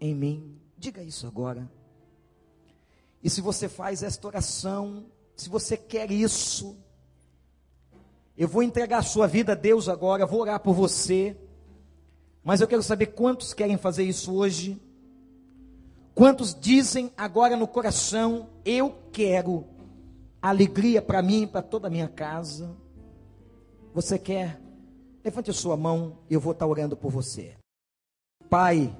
em 0.00 0.14
mim. 0.14 0.58
Diga 0.76 1.02
isso 1.02 1.26
agora. 1.26 1.70
E 3.22 3.28
se 3.28 3.42
você 3.42 3.68
faz 3.68 4.02
esta 4.02 4.26
oração, 4.26 5.06
se 5.36 5.50
você 5.50 5.76
quer 5.76 6.10
isso, 6.10 6.76
eu 8.36 8.46
vou 8.46 8.62
entregar 8.62 8.98
a 8.98 9.02
sua 9.02 9.26
vida 9.26 9.52
a 9.52 9.54
Deus 9.54 9.88
agora, 9.88 10.26
vou 10.26 10.40
orar 10.40 10.60
por 10.60 10.74
você. 10.74 11.36
Mas 12.44 12.60
eu 12.60 12.68
quero 12.68 12.82
saber 12.82 13.06
quantos 13.06 13.54
querem 13.54 13.78
fazer 13.78 14.04
isso 14.04 14.34
hoje. 14.34 14.80
Quantos 16.14 16.54
dizem 16.54 17.10
agora 17.16 17.56
no 17.56 17.66
coração: 17.66 18.48
Eu 18.64 18.94
quero 19.10 19.64
alegria 20.40 21.00
para 21.00 21.22
mim 21.22 21.42
e 21.42 21.46
para 21.46 21.62
toda 21.62 21.88
a 21.88 21.90
minha 21.90 22.08
casa. 22.08 22.76
Você 23.94 24.18
quer? 24.18 24.60
Levante 25.24 25.50
a 25.50 25.54
sua 25.54 25.76
mão 25.76 26.18
e 26.28 26.34
eu 26.34 26.40
vou 26.40 26.52
estar 26.52 26.66
orando 26.66 26.96
por 26.96 27.10
você. 27.10 27.54
Pai, 28.50 28.96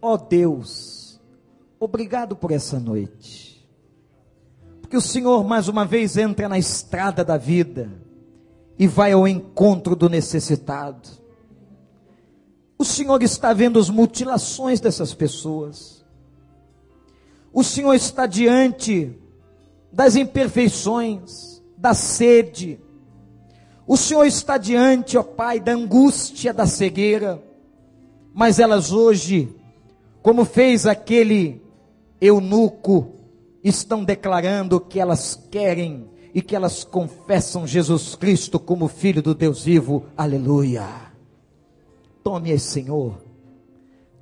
ó 0.00 0.16
Deus, 0.16 1.20
obrigado 1.78 2.36
por 2.36 2.52
essa 2.52 2.78
noite. 2.78 3.68
Porque 4.80 4.96
o 4.96 5.02
Senhor 5.02 5.44
mais 5.44 5.68
uma 5.68 5.84
vez 5.84 6.16
entra 6.16 6.48
na 6.48 6.58
estrada 6.58 7.24
da 7.24 7.36
vida 7.36 7.90
e 8.78 8.86
vai 8.86 9.12
ao 9.12 9.26
encontro 9.26 9.94
do 9.94 10.08
necessitado. 10.08 11.08
O 12.78 12.84
Senhor 12.84 13.22
está 13.22 13.52
vendo 13.52 13.78
as 13.78 13.88
mutilações 13.88 14.80
dessas 14.80 15.14
pessoas. 15.14 16.04
O 17.52 17.62
Senhor 17.62 17.94
está 17.94 18.26
diante 18.26 19.16
das 19.92 20.16
imperfeições, 20.16 21.62
da 21.76 21.94
sede, 21.94 22.80
o 23.86 23.96
Senhor 23.96 24.24
está 24.24 24.56
diante, 24.56 25.18
ó 25.18 25.22
Pai, 25.22 25.58
da 25.58 25.72
angústia 25.72 26.54
da 26.54 26.66
cegueira, 26.66 27.42
mas 28.32 28.58
elas 28.58 28.92
hoje, 28.92 29.54
como 30.22 30.44
fez 30.44 30.86
aquele 30.86 31.60
eunuco, 32.20 33.12
estão 33.62 34.04
declarando 34.04 34.80
que 34.80 35.00
elas 35.00 35.38
querem 35.50 36.08
e 36.34 36.40
que 36.40 36.56
elas 36.56 36.82
confessam 36.84 37.66
Jesus 37.66 38.14
Cristo 38.14 38.58
como 38.58 38.88
Filho 38.88 39.22
do 39.22 39.34
Deus 39.34 39.64
vivo. 39.64 40.06
Aleluia. 40.16 40.86
Tome-as, 42.24 42.62
Senhor. 42.62 43.18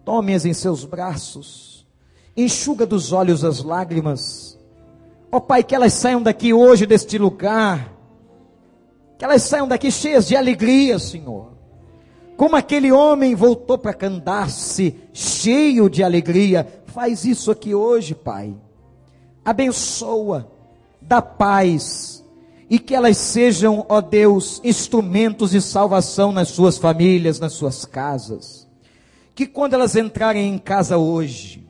Tome-as 0.04 0.44
em 0.44 0.52
seus 0.52 0.84
braços. 0.84 1.86
Enxuga 2.36 2.84
dos 2.84 3.12
olhos 3.12 3.44
as 3.44 3.62
lágrimas. 3.62 4.58
Ó 5.30 5.36
oh, 5.36 5.40
Pai, 5.40 5.62
que 5.62 5.74
elas 5.74 5.92
saiam 5.92 6.22
daqui 6.22 6.52
hoje 6.52 6.86
deste 6.86 7.16
lugar. 7.18 7.92
Que 9.18 9.24
elas 9.24 9.42
saiam 9.42 9.68
daqui 9.68 9.90
cheias 9.90 10.26
de 10.26 10.36
alegria, 10.36 10.98
Senhor. 10.98 11.52
Como 12.36 12.56
aquele 12.56 12.90
homem 12.90 13.34
voltou 13.34 13.76
para 13.76 13.92
Candace, 13.92 14.96
cheio 15.12 15.90
de 15.90 16.02
alegria. 16.02 16.66
Faz 16.86 17.24
isso 17.24 17.50
aqui 17.50 17.74
hoje, 17.74 18.14
Pai. 18.14 18.56
Abençoa 19.44 20.50
da 21.10 21.20
paz 21.20 22.24
e 22.70 22.78
que 22.78 22.94
elas 22.94 23.16
sejam, 23.16 23.84
ó 23.88 24.00
Deus, 24.00 24.60
instrumentos 24.62 25.50
de 25.50 25.60
salvação 25.60 26.30
nas 26.30 26.50
suas 26.50 26.78
famílias, 26.78 27.40
nas 27.40 27.54
suas 27.54 27.84
casas. 27.84 28.68
Que 29.34 29.44
quando 29.44 29.74
elas 29.74 29.96
entrarem 29.96 30.54
em 30.54 30.56
casa 30.56 30.96
hoje, 30.96 31.68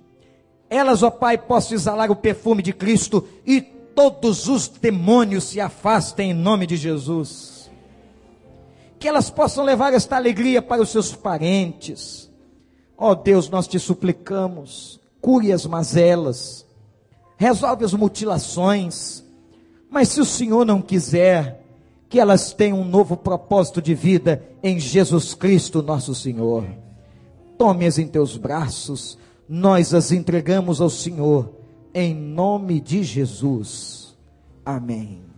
elas, 0.68 1.02
ó 1.02 1.10
Pai, 1.10 1.38
possam 1.38 1.74
exalar 1.74 2.10
o 2.10 2.16
perfume 2.16 2.62
de 2.62 2.74
Cristo 2.74 3.26
e 3.46 3.62
todos 3.62 4.46
os 4.46 4.68
demônios 4.68 5.44
se 5.44 5.58
afastem 5.58 6.32
em 6.32 6.34
nome 6.34 6.66
de 6.66 6.76
Jesus. 6.76 7.70
Que 8.98 9.08
elas 9.08 9.30
possam 9.30 9.64
levar 9.64 9.94
esta 9.94 10.16
alegria 10.16 10.60
para 10.60 10.82
os 10.82 10.90
seus 10.90 11.16
parentes. 11.16 12.30
Ó 12.94 13.14
Deus, 13.14 13.48
nós 13.48 13.66
te 13.66 13.78
suplicamos, 13.78 15.00
cure 15.18 15.50
as 15.50 15.64
mazelas, 15.64 16.66
resolve 17.38 17.86
as 17.86 17.94
mutilações, 17.94 19.24
mas 19.90 20.08
se 20.08 20.20
o 20.20 20.24
Senhor 20.24 20.64
não 20.64 20.80
quiser, 20.80 21.60
que 22.08 22.18
elas 22.18 22.52
tenham 22.52 22.80
um 22.80 22.84
novo 22.84 23.16
propósito 23.16 23.80
de 23.80 23.94
vida 23.94 24.42
em 24.62 24.78
Jesus 24.78 25.34
Cristo, 25.34 25.82
nosso 25.82 26.14
Senhor. 26.14 26.64
Tome-as 27.56 27.98
em 27.98 28.06
teus 28.06 28.36
braços, 28.36 29.18
nós 29.48 29.92
as 29.92 30.12
entregamos 30.12 30.80
ao 30.80 30.90
Senhor, 30.90 31.52
em 31.92 32.14
nome 32.14 32.80
de 32.80 33.02
Jesus. 33.02 34.16
Amém. 34.64 35.29